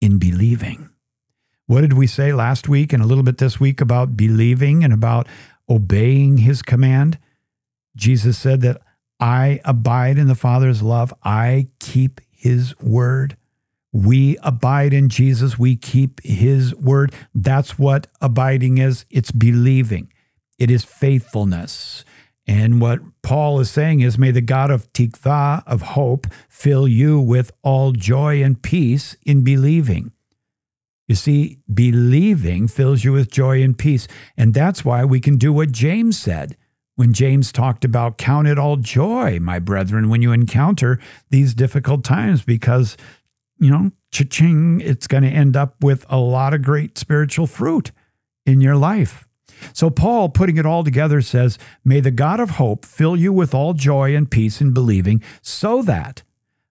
in 0.00 0.18
believing. 0.18 0.90
What 1.66 1.82
did 1.82 1.92
we 1.92 2.08
say 2.08 2.32
last 2.32 2.68
week 2.68 2.92
and 2.92 3.04
a 3.04 3.06
little 3.06 3.22
bit 3.22 3.38
this 3.38 3.60
week 3.60 3.80
about 3.80 4.16
believing 4.16 4.82
and 4.82 4.92
about 4.92 5.28
obeying 5.70 6.38
his 6.38 6.60
command? 6.60 7.20
Jesus 7.94 8.36
said 8.36 8.62
that 8.62 8.82
I 9.22 9.60
abide 9.64 10.18
in 10.18 10.26
the 10.26 10.34
Father's 10.34 10.82
love, 10.82 11.14
I 11.22 11.68
keep 11.78 12.20
his 12.32 12.76
word. 12.80 13.36
We 13.92 14.36
abide 14.42 14.92
in 14.92 15.08
Jesus, 15.08 15.56
we 15.56 15.76
keep 15.76 16.20
his 16.24 16.74
word. 16.74 17.14
That's 17.32 17.78
what 17.78 18.08
abiding 18.20 18.78
is 18.78 19.04
it's 19.10 19.30
believing, 19.30 20.12
it 20.58 20.72
is 20.72 20.82
faithfulness. 20.82 22.04
And 22.48 22.80
what 22.80 22.98
Paul 23.22 23.60
is 23.60 23.70
saying 23.70 24.00
is, 24.00 24.18
may 24.18 24.32
the 24.32 24.40
God 24.40 24.72
of 24.72 24.92
tikva, 24.92 25.62
of 25.68 25.82
hope, 25.82 26.26
fill 26.48 26.88
you 26.88 27.20
with 27.20 27.52
all 27.62 27.92
joy 27.92 28.42
and 28.42 28.60
peace 28.60 29.16
in 29.24 29.44
believing. 29.44 30.10
You 31.06 31.14
see, 31.14 31.58
believing 31.72 32.66
fills 32.66 33.04
you 33.04 33.12
with 33.12 33.30
joy 33.30 33.62
and 33.62 33.78
peace. 33.78 34.08
And 34.36 34.52
that's 34.52 34.84
why 34.84 35.04
we 35.04 35.20
can 35.20 35.36
do 35.36 35.52
what 35.52 35.70
James 35.70 36.18
said 36.18 36.56
when 37.02 37.12
James 37.12 37.50
talked 37.50 37.84
about 37.84 38.16
count 38.16 38.46
it 38.46 38.60
all 38.60 38.76
joy, 38.76 39.40
my 39.40 39.58
brethren, 39.58 40.08
when 40.08 40.22
you 40.22 40.30
encounter 40.30 41.00
these 41.30 41.52
difficult 41.52 42.04
times, 42.04 42.44
because, 42.44 42.96
you 43.58 43.68
know, 43.72 43.90
cha-ching, 44.12 44.80
it's 44.80 45.08
going 45.08 45.24
to 45.24 45.28
end 45.28 45.56
up 45.56 45.74
with 45.82 46.06
a 46.08 46.16
lot 46.16 46.54
of 46.54 46.62
great 46.62 46.96
spiritual 46.96 47.48
fruit 47.48 47.90
in 48.46 48.60
your 48.60 48.76
life. 48.76 49.26
So, 49.72 49.90
Paul, 49.90 50.28
putting 50.28 50.58
it 50.58 50.64
all 50.64 50.84
together, 50.84 51.20
says, 51.22 51.58
May 51.84 51.98
the 51.98 52.12
God 52.12 52.38
of 52.38 52.50
hope 52.50 52.86
fill 52.86 53.16
you 53.16 53.32
with 53.32 53.52
all 53.52 53.74
joy 53.74 54.14
and 54.14 54.30
peace 54.30 54.60
in 54.60 54.72
believing, 54.72 55.24
so 55.40 55.82
that 55.82 56.22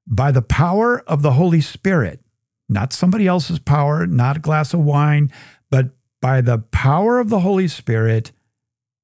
by 0.08 0.32
the 0.32 0.42
power 0.42 1.02
of 1.10 1.24
the 1.24 1.34
Holy 1.34 1.60
Spirit, 1.60 2.22
not 2.70 2.94
somebody 2.94 3.28
else's 3.28 3.60
power, 3.60 4.08
not 4.08 4.38
a 4.38 4.40
glass 4.40 4.74
of 4.74 4.80
wine, 4.80 5.30
but 5.70 5.90
by 6.22 6.40
the 6.40 6.60
power 6.60 7.20
of 7.20 7.28
the 7.28 7.42
Holy 7.42 7.68
Spirit, 7.68 8.32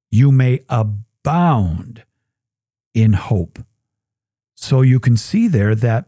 you 0.09 0.31
may 0.31 0.61
abound 0.69 1.03
abound 1.27 2.05
in 2.93 3.11
hope. 3.11 3.59
So 4.55 4.81
you 4.81 4.97
can 4.99 5.17
see 5.17 5.49
there 5.49 5.75
that 5.75 6.07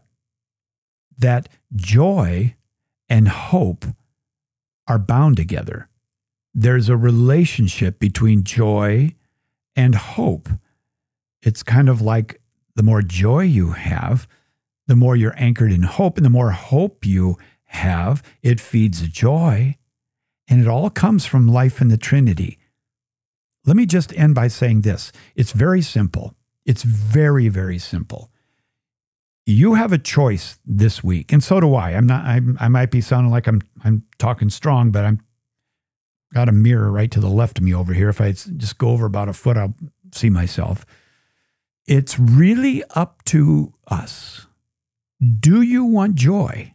that 1.18 1.48
joy 1.76 2.56
and 3.06 3.28
hope 3.28 3.84
are 4.88 4.98
bound 4.98 5.36
together. 5.36 5.88
There's 6.54 6.88
a 6.88 6.96
relationship 6.96 7.98
between 7.98 8.44
joy 8.44 9.14
and 9.76 9.94
hope. 9.94 10.48
It's 11.42 11.62
kind 11.62 11.90
of 11.90 12.00
like 12.00 12.40
the 12.74 12.82
more 12.82 13.02
joy 13.02 13.40
you 13.40 13.72
have, 13.72 14.26
the 14.86 14.96
more 14.96 15.16
you're 15.16 15.34
anchored 15.36 15.70
in 15.70 15.82
hope, 15.82 16.16
and 16.16 16.24
the 16.24 16.30
more 16.30 16.52
hope 16.52 17.04
you 17.04 17.36
have, 17.64 18.22
it 18.42 18.58
feeds 18.58 19.02
joy. 19.02 19.76
And 20.48 20.62
it 20.62 20.66
all 20.66 20.88
comes 20.88 21.26
from 21.26 21.46
life 21.46 21.82
in 21.82 21.88
the 21.88 21.98
Trinity. 21.98 22.58
Let 23.66 23.76
me 23.76 23.86
just 23.86 24.16
end 24.16 24.34
by 24.34 24.48
saying 24.48 24.82
this 24.82 25.12
it's 25.34 25.52
very 25.52 25.82
simple. 25.82 26.34
It's 26.64 26.82
very, 26.82 27.48
very 27.48 27.78
simple. 27.78 28.30
You 29.46 29.74
have 29.74 29.92
a 29.92 29.98
choice 29.98 30.58
this 30.64 31.02
week, 31.02 31.32
and 31.32 31.42
so 31.42 31.60
do 31.60 31.74
I. 31.74 31.90
I'm 31.90 32.06
not. 32.06 32.24
I'm, 32.24 32.56
I 32.60 32.68
might 32.68 32.90
be 32.90 33.00
sounding 33.00 33.32
like 33.32 33.46
I'm. 33.46 33.60
I'm 33.84 34.04
talking 34.18 34.50
strong, 34.50 34.90
but 34.90 35.04
I'm 35.04 35.20
got 36.32 36.48
a 36.48 36.52
mirror 36.52 36.90
right 36.90 37.10
to 37.10 37.20
the 37.20 37.28
left 37.28 37.58
of 37.58 37.64
me 37.64 37.74
over 37.74 37.92
here. 37.92 38.08
If 38.08 38.20
I 38.20 38.32
just 38.32 38.78
go 38.78 38.90
over 38.90 39.06
about 39.06 39.28
a 39.28 39.32
foot, 39.32 39.56
I'll 39.56 39.74
see 40.12 40.30
myself. 40.30 40.86
It's 41.86 42.18
really 42.18 42.84
up 42.94 43.24
to 43.26 43.74
us. 43.88 44.46
Do 45.40 45.60
you 45.60 45.84
want 45.84 46.14
joy? 46.14 46.74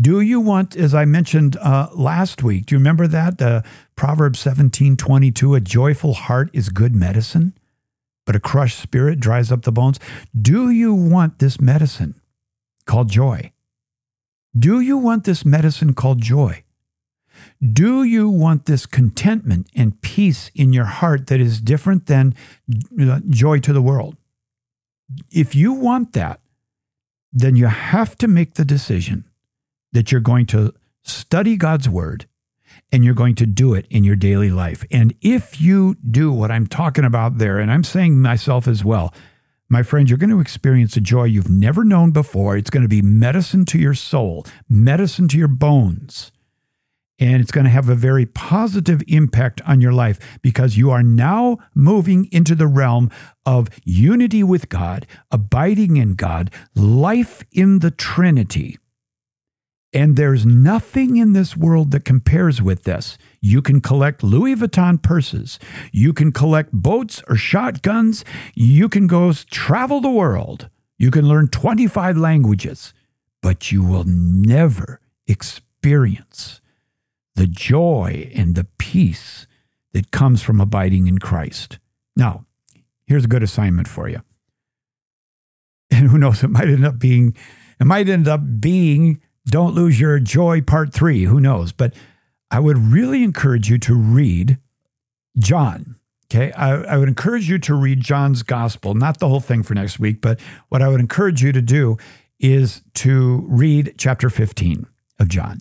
Do 0.00 0.20
you 0.20 0.38
want, 0.38 0.76
as 0.76 0.94
I 0.94 1.04
mentioned 1.04 1.56
uh, 1.56 1.88
last 1.92 2.42
week, 2.42 2.66
do 2.66 2.74
you 2.74 2.78
remember 2.78 3.08
that? 3.08 3.42
Uh, 3.42 3.62
Proverbs 3.96 4.38
17 4.38 4.96
22, 4.96 5.54
a 5.54 5.60
joyful 5.60 6.14
heart 6.14 6.50
is 6.52 6.68
good 6.68 6.94
medicine, 6.94 7.52
but 8.24 8.36
a 8.36 8.40
crushed 8.40 8.78
spirit 8.78 9.18
dries 9.18 9.50
up 9.50 9.62
the 9.62 9.72
bones. 9.72 9.98
Do 10.40 10.70
you 10.70 10.94
want 10.94 11.40
this 11.40 11.60
medicine 11.60 12.14
called 12.86 13.10
joy? 13.10 13.52
Do 14.56 14.80
you 14.80 14.96
want 14.98 15.24
this 15.24 15.44
medicine 15.44 15.94
called 15.94 16.20
joy? 16.20 16.62
Do 17.60 18.04
you 18.04 18.28
want 18.28 18.66
this 18.66 18.86
contentment 18.86 19.68
and 19.74 20.00
peace 20.00 20.50
in 20.54 20.72
your 20.72 20.84
heart 20.84 21.26
that 21.26 21.40
is 21.40 21.60
different 21.60 22.06
than 22.06 22.34
uh, 23.00 23.20
joy 23.28 23.58
to 23.60 23.72
the 23.72 23.82
world? 23.82 24.16
If 25.30 25.54
you 25.54 25.72
want 25.72 26.12
that, 26.12 26.40
then 27.32 27.56
you 27.56 27.66
have 27.66 28.16
to 28.18 28.28
make 28.28 28.54
the 28.54 28.64
decision 28.64 29.24
that 29.92 30.12
you're 30.12 30.20
going 30.20 30.46
to 30.46 30.74
study 31.02 31.56
God's 31.56 31.88
word 31.88 32.26
and 32.92 33.04
you're 33.04 33.14
going 33.14 33.34
to 33.36 33.46
do 33.46 33.74
it 33.74 33.86
in 33.90 34.04
your 34.04 34.16
daily 34.16 34.50
life. 34.50 34.84
And 34.90 35.14
if 35.20 35.60
you 35.60 35.96
do 36.08 36.32
what 36.32 36.50
I'm 36.50 36.66
talking 36.66 37.04
about 37.04 37.38
there, 37.38 37.58
and 37.58 37.70
I'm 37.70 37.84
saying 37.84 38.20
myself 38.20 38.66
as 38.68 38.84
well, 38.84 39.12
my 39.68 39.82
friend, 39.82 40.08
you're 40.08 40.18
going 40.18 40.30
to 40.30 40.40
experience 40.40 40.96
a 40.96 41.00
joy 41.00 41.24
you've 41.24 41.50
never 41.50 41.84
known 41.84 42.10
before. 42.10 42.56
It's 42.56 42.70
going 42.70 42.84
to 42.84 42.88
be 42.88 43.02
medicine 43.02 43.66
to 43.66 43.78
your 43.78 43.94
soul, 43.94 44.46
medicine 44.68 45.28
to 45.28 45.38
your 45.38 45.48
bones. 45.48 46.32
And 47.18 47.42
it's 47.42 47.50
going 47.50 47.64
to 47.64 47.70
have 47.70 47.88
a 47.88 47.94
very 47.94 48.24
positive 48.24 49.02
impact 49.08 49.60
on 49.66 49.80
your 49.80 49.92
life 49.92 50.18
because 50.40 50.78
you 50.78 50.90
are 50.90 51.02
now 51.02 51.58
moving 51.74 52.28
into 52.30 52.54
the 52.54 52.68
realm 52.68 53.10
of 53.44 53.68
unity 53.84 54.42
with 54.44 54.68
God, 54.68 55.06
abiding 55.30 55.96
in 55.96 56.14
God, 56.14 56.50
life 56.74 57.44
in 57.50 57.80
the 57.80 57.90
Trinity. 57.90 58.78
And 59.92 60.16
there's 60.16 60.44
nothing 60.44 61.16
in 61.16 61.32
this 61.32 61.56
world 61.56 61.92
that 61.92 62.04
compares 62.04 62.60
with 62.60 62.84
this. 62.84 63.16
You 63.40 63.62
can 63.62 63.80
collect 63.80 64.22
Louis 64.22 64.54
Vuitton 64.54 65.02
purses. 65.02 65.58
You 65.92 66.12
can 66.12 66.30
collect 66.30 66.72
boats 66.72 67.22
or 67.26 67.36
shotguns. 67.36 68.24
You 68.54 68.88
can 68.88 69.06
go 69.06 69.32
travel 69.32 70.00
the 70.00 70.10
world. 70.10 70.68
You 70.98 71.10
can 71.10 71.26
learn 71.26 71.48
25 71.48 72.18
languages, 72.18 72.92
but 73.40 73.72
you 73.72 73.82
will 73.82 74.04
never 74.04 75.00
experience 75.26 76.60
the 77.34 77.46
joy 77.46 78.30
and 78.34 78.56
the 78.56 78.66
peace 78.78 79.46
that 79.92 80.10
comes 80.10 80.42
from 80.42 80.60
abiding 80.60 81.06
in 81.06 81.18
Christ. 81.18 81.78
Now, 82.14 82.44
here's 83.06 83.24
a 83.24 83.28
good 83.28 83.42
assignment 83.42 83.88
for 83.88 84.08
you. 84.08 84.20
And 85.90 86.08
who 86.08 86.18
knows, 86.18 86.44
it 86.44 86.50
might 86.50 86.68
end 86.68 86.84
up 86.84 86.98
being, 86.98 87.34
it 87.80 87.86
might 87.86 88.10
end 88.10 88.28
up 88.28 88.60
being 88.60 89.22
don't 89.50 89.74
lose 89.74 89.98
your 89.98 90.18
joy, 90.18 90.60
part 90.60 90.92
three. 90.92 91.24
Who 91.24 91.40
knows? 91.40 91.72
But 91.72 91.94
I 92.50 92.60
would 92.60 92.78
really 92.78 93.22
encourage 93.22 93.68
you 93.68 93.78
to 93.78 93.94
read 93.94 94.58
John. 95.38 95.96
Okay. 96.30 96.52
I, 96.52 96.74
I, 96.82 96.96
would 96.98 97.08
encourage 97.08 97.48
you 97.48 97.58
to 97.60 97.74
read 97.74 98.00
John's 98.00 98.42
gospel, 98.42 98.94
not 98.94 99.18
the 99.18 99.28
whole 99.28 99.40
thing 99.40 99.62
for 99.62 99.74
next 99.74 99.98
week, 99.98 100.20
but 100.20 100.38
what 100.68 100.82
I 100.82 100.88
would 100.88 101.00
encourage 101.00 101.42
you 101.42 101.52
to 101.52 101.62
do 101.62 101.96
is 102.38 102.82
to 102.94 103.46
read 103.48 103.94
chapter 103.96 104.28
15 104.28 104.86
of 105.18 105.28
John. 105.28 105.60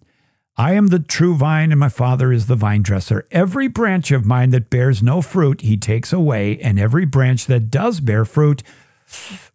I 0.57 0.73
am 0.73 0.87
the 0.87 0.99
true 0.99 1.35
vine, 1.35 1.71
and 1.71 1.79
my 1.79 1.89
Father 1.89 2.33
is 2.33 2.47
the 2.47 2.55
vine 2.55 2.81
dresser. 2.81 3.25
Every 3.31 3.67
branch 3.67 4.11
of 4.11 4.25
mine 4.25 4.49
that 4.49 4.69
bears 4.69 5.03
no 5.03 5.21
fruit, 5.21 5.61
he 5.61 5.77
takes 5.77 6.11
away, 6.11 6.57
and 6.59 6.79
every 6.79 7.05
branch 7.05 7.45
that 7.45 7.69
does 7.69 7.99
bear 7.99 8.25
fruit, 8.25 8.63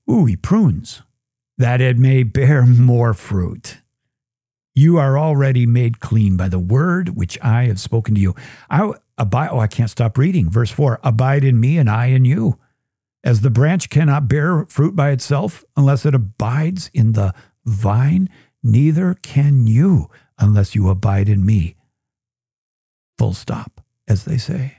ooh, 0.08 0.24
he 0.26 0.36
prunes, 0.36 1.02
that 1.58 1.80
it 1.80 1.98
may 1.98 2.22
bear 2.22 2.64
more 2.66 3.12
fruit. 3.14 3.81
You 4.74 4.96
are 4.96 5.18
already 5.18 5.66
made 5.66 6.00
clean 6.00 6.36
by 6.36 6.48
the 6.48 6.58
word 6.58 7.10
which 7.10 7.38
I 7.42 7.64
have 7.64 7.80
spoken 7.80 8.14
to 8.14 8.20
you. 8.20 8.34
I 8.70 8.92
abide, 9.18 9.50
oh, 9.52 9.60
I 9.60 9.66
can't 9.66 9.90
stop 9.90 10.16
reading. 10.16 10.48
Verse 10.48 10.70
4 10.70 11.00
Abide 11.02 11.44
in 11.44 11.60
me, 11.60 11.76
and 11.78 11.90
I 11.90 12.06
in 12.06 12.24
you. 12.24 12.58
As 13.24 13.42
the 13.42 13.50
branch 13.50 13.90
cannot 13.90 14.28
bear 14.28 14.64
fruit 14.66 14.96
by 14.96 15.10
itself 15.10 15.64
unless 15.76 16.04
it 16.04 16.14
abides 16.14 16.90
in 16.92 17.12
the 17.12 17.34
vine, 17.64 18.28
neither 18.62 19.14
can 19.14 19.66
you 19.66 20.10
unless 20.38 20.74
you 20.74 20.88
abide 20.88 21.28
in 21.28 21.44
me. 21.46 21.76
Full 23.18 23.34
stop, 23.34 23.80
as 24.08 24.24
they 24.24 24.38
say. 24.38 24.78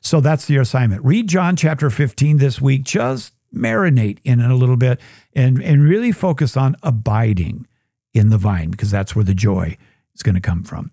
So 0.00 0.20
that's 0.20 0.46
the 0.46 0.58
assignment. 0.58 1.04
Read 1.04 1.26
John 1.26 1.56
chapter 1.56 1.90
15 1.90 2.36
this 2.36 2.60
week. 2.60 2.84
Just 2.84 3.32
marinate 3.52 4.18
in 4.22 4.38
it 4.38 4.50
a 4.50 4.54
little 4.54 4.76
bit 4.76 5.00
and, 5.34 5.60
and 5.60 5.82
really 5.82 6.12
focus 6.12 6.56
on 6.56 6.76
abiding 6.84 7.66
in 8.14 8.30
the 8.30 8.38
vine 8.38 8.70
because 8.70 8.90
that's 8.90 9.14
where 9.14 9.24
the 9.24 9.34
joy 9.34 9.76
is 10.14 10.22
going 10.22 10.34
to 10.34 10.40
come 10.40 10.62
from. 10.62 10.90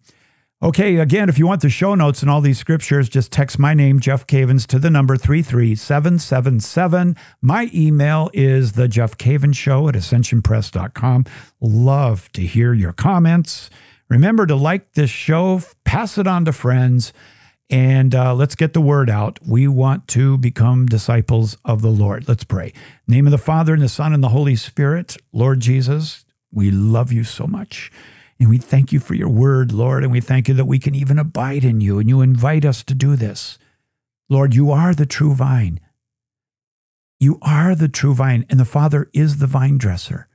Okay, 0.64 0.96
again, 0.96 1.30
if 1.30 1.38
you 1.38 1.46
want 1.46 1.62
the 1.62 1.70
show 1.70 1.94
notes 1.94 2.24
and 2.24 2.32
all 2.32 2.42
these 2.42 2.58
scriptures, 2.58 3.10
just 3.10 3.32
text 3.32 3.60
my 3.60 3.76
name, 3.76 4.00
Jeff 4.00 4.26
Cavins, 4.26 4.66
to 4.68 4.80
the 4.80 4.90
number 4.90 5.16
33777. 5.16 7.16
My 7.44 7.70
email 7.76 8.32
is 8.34 8.72
the 8.72 8.88
Jeff 8.88 9.20
Cavins 9.20 9.56
Show 9.56 9.88
at 9.88 9.94
ascensionpress.com. 9.94 11.26
Love 11.62 12.32
to 12.32 12.42
hear 12.42 12.74
your 12.74 12.92
comments. 12.92 13.70
Remember 14.10 14.48
to 14.48 14.56
like 14.56 14.94
this 14.94 15.12
show, 15.12 15.62
pass 15.84 16.18
it 16.18 16.26
on 16.26 16.46
to 16.46 16.54
friends, 16.54 17.14
and 17.70 18.16
uh, 18.16 18.34
let's 18.34 18.56
get 18.56 18.74
the 18.74 18.82
word 18.82 19.12
out. 19.12 19.38
We 19.46 19.68
want 19.68 20.08
to 20.10 20.40
become 20.40 20.88
disciples 20.88 21.56
of 21.66 21.84
the 21.84 21.92
Lord. 21.92 22.28
Let's 22.28 22.46
pray. 22.46 22.74
name 23.08 23.28
of 23.28 23.32
the 23.32 23.38
Father, 23.38 23.76
and 23.76 23.84
the 23.84 23.90
Son, 23.90 24.12
and 24.12 24.24
the 24.24 24.30
Holy 24.30 24.56
Spirit. 24.56 25.18
Lord 25.32 25.60
Jesus, 25.60 26.26
we 26.58 26.72
love 26.72 27.12
you 27.12 27.24
so 27.24 27.46
much. 27.46 27.92
And 28.40 28.50
we 28.50 28.58
thank 28.58 28.92
you 28.92 29.00
for 29.00 29.14
your 29.14 29.30
word, 29.30 29.72
Lord, 29.72 30.04
and 30.04 30.12
we 30.12 30.22
thank 30.22 30.48
you 30.48 30.56
that 30.56 30.66
we 30.66 30.80
can 30.80 30.96
even 30.96 31.20
abide 31.20 31.64
in 31.64 31.82
you, 31.82 32.00
and 32.00 32.10
you 32.10 32.22
invite 32.22 32.66
us 32.66 32.84
to 32.86 32.96
do 32.96 33.16
this. 33.16 33.60
Lord, 34.28 34.56
you 34.56 34.72
are 34.72 34.96
the 34.96 35.06
true 35.06 35.36
vine. 35.36 35.80
You 37.20 37.38
are 37.44 37.76
the 37.76 37.88
true 37.88 38.16
vine, 38.16 38.44
and 38.50 38.60
the 38.60 38.66
Father 38.66 39.08
is 39.14 39.38
the 39.38 39.46
vine 39.46 39.78
dresser. 39.78 40.28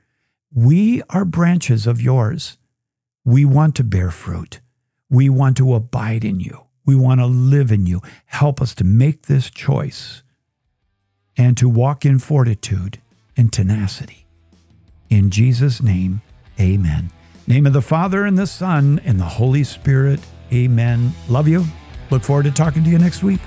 We 0.53 1.03
are 1.09 1.25
branches 1.25 1.85
of 1.87 2.01
yours. 2.01 2.57
We 3.25 3.43
want 3.43 3.75
to 3.75 3.83
bear 3.83 4.09
fruit. 4.09 4.61
We 5.09 5.29
want 5.29 5.57
to 5.57 5.75
abide 5.75 6.23
in 6.23 6.39
you. 6.39 6.67
We 6.85 6.95
want 6.95 7.19
to 7.19 7.25
live 7.25 7.69
in 7.69 7.85
you. 7.85 8.01
Help 8.27 8.61
us 8.61 8.73
to 8.75 8.85
make 8.85 9.23
this 9.23 9.49
choice 9.49 10.23
and 11.35 11.57
to 11.57 11.67
walk 11.67 12.05
in 12.05 12.19
fortitude 12.19 12.99
and 13.35 13.51
tenacity. 13.51 14.22
In 15.13 15.29
Jesus' 15.29 15.79
name, 15.79 16.23
amen. 16.59 17.11
Name 17.45 17.67
of 17.67 17.73
the 17.73 17.83
Father 17.83 18.25
and 18.25 18.35
the 18.35 18.47
Son 18.47 18.99
and 19.05 19.19
the 19.19 19.25
Holy 19.25 19.63
Spirit, 19.63 20.19
amen. 20.51 21.11
Love 21.29 21.47
you. 21.47 21.65
Look 22.09 22.23
forward 22.23 22.45
to 22.45 22.51
talking 22.51 22.83
to 22.83 22.89
you 22.89 22.97
next 22.97 23.21
week. 23.21 23.39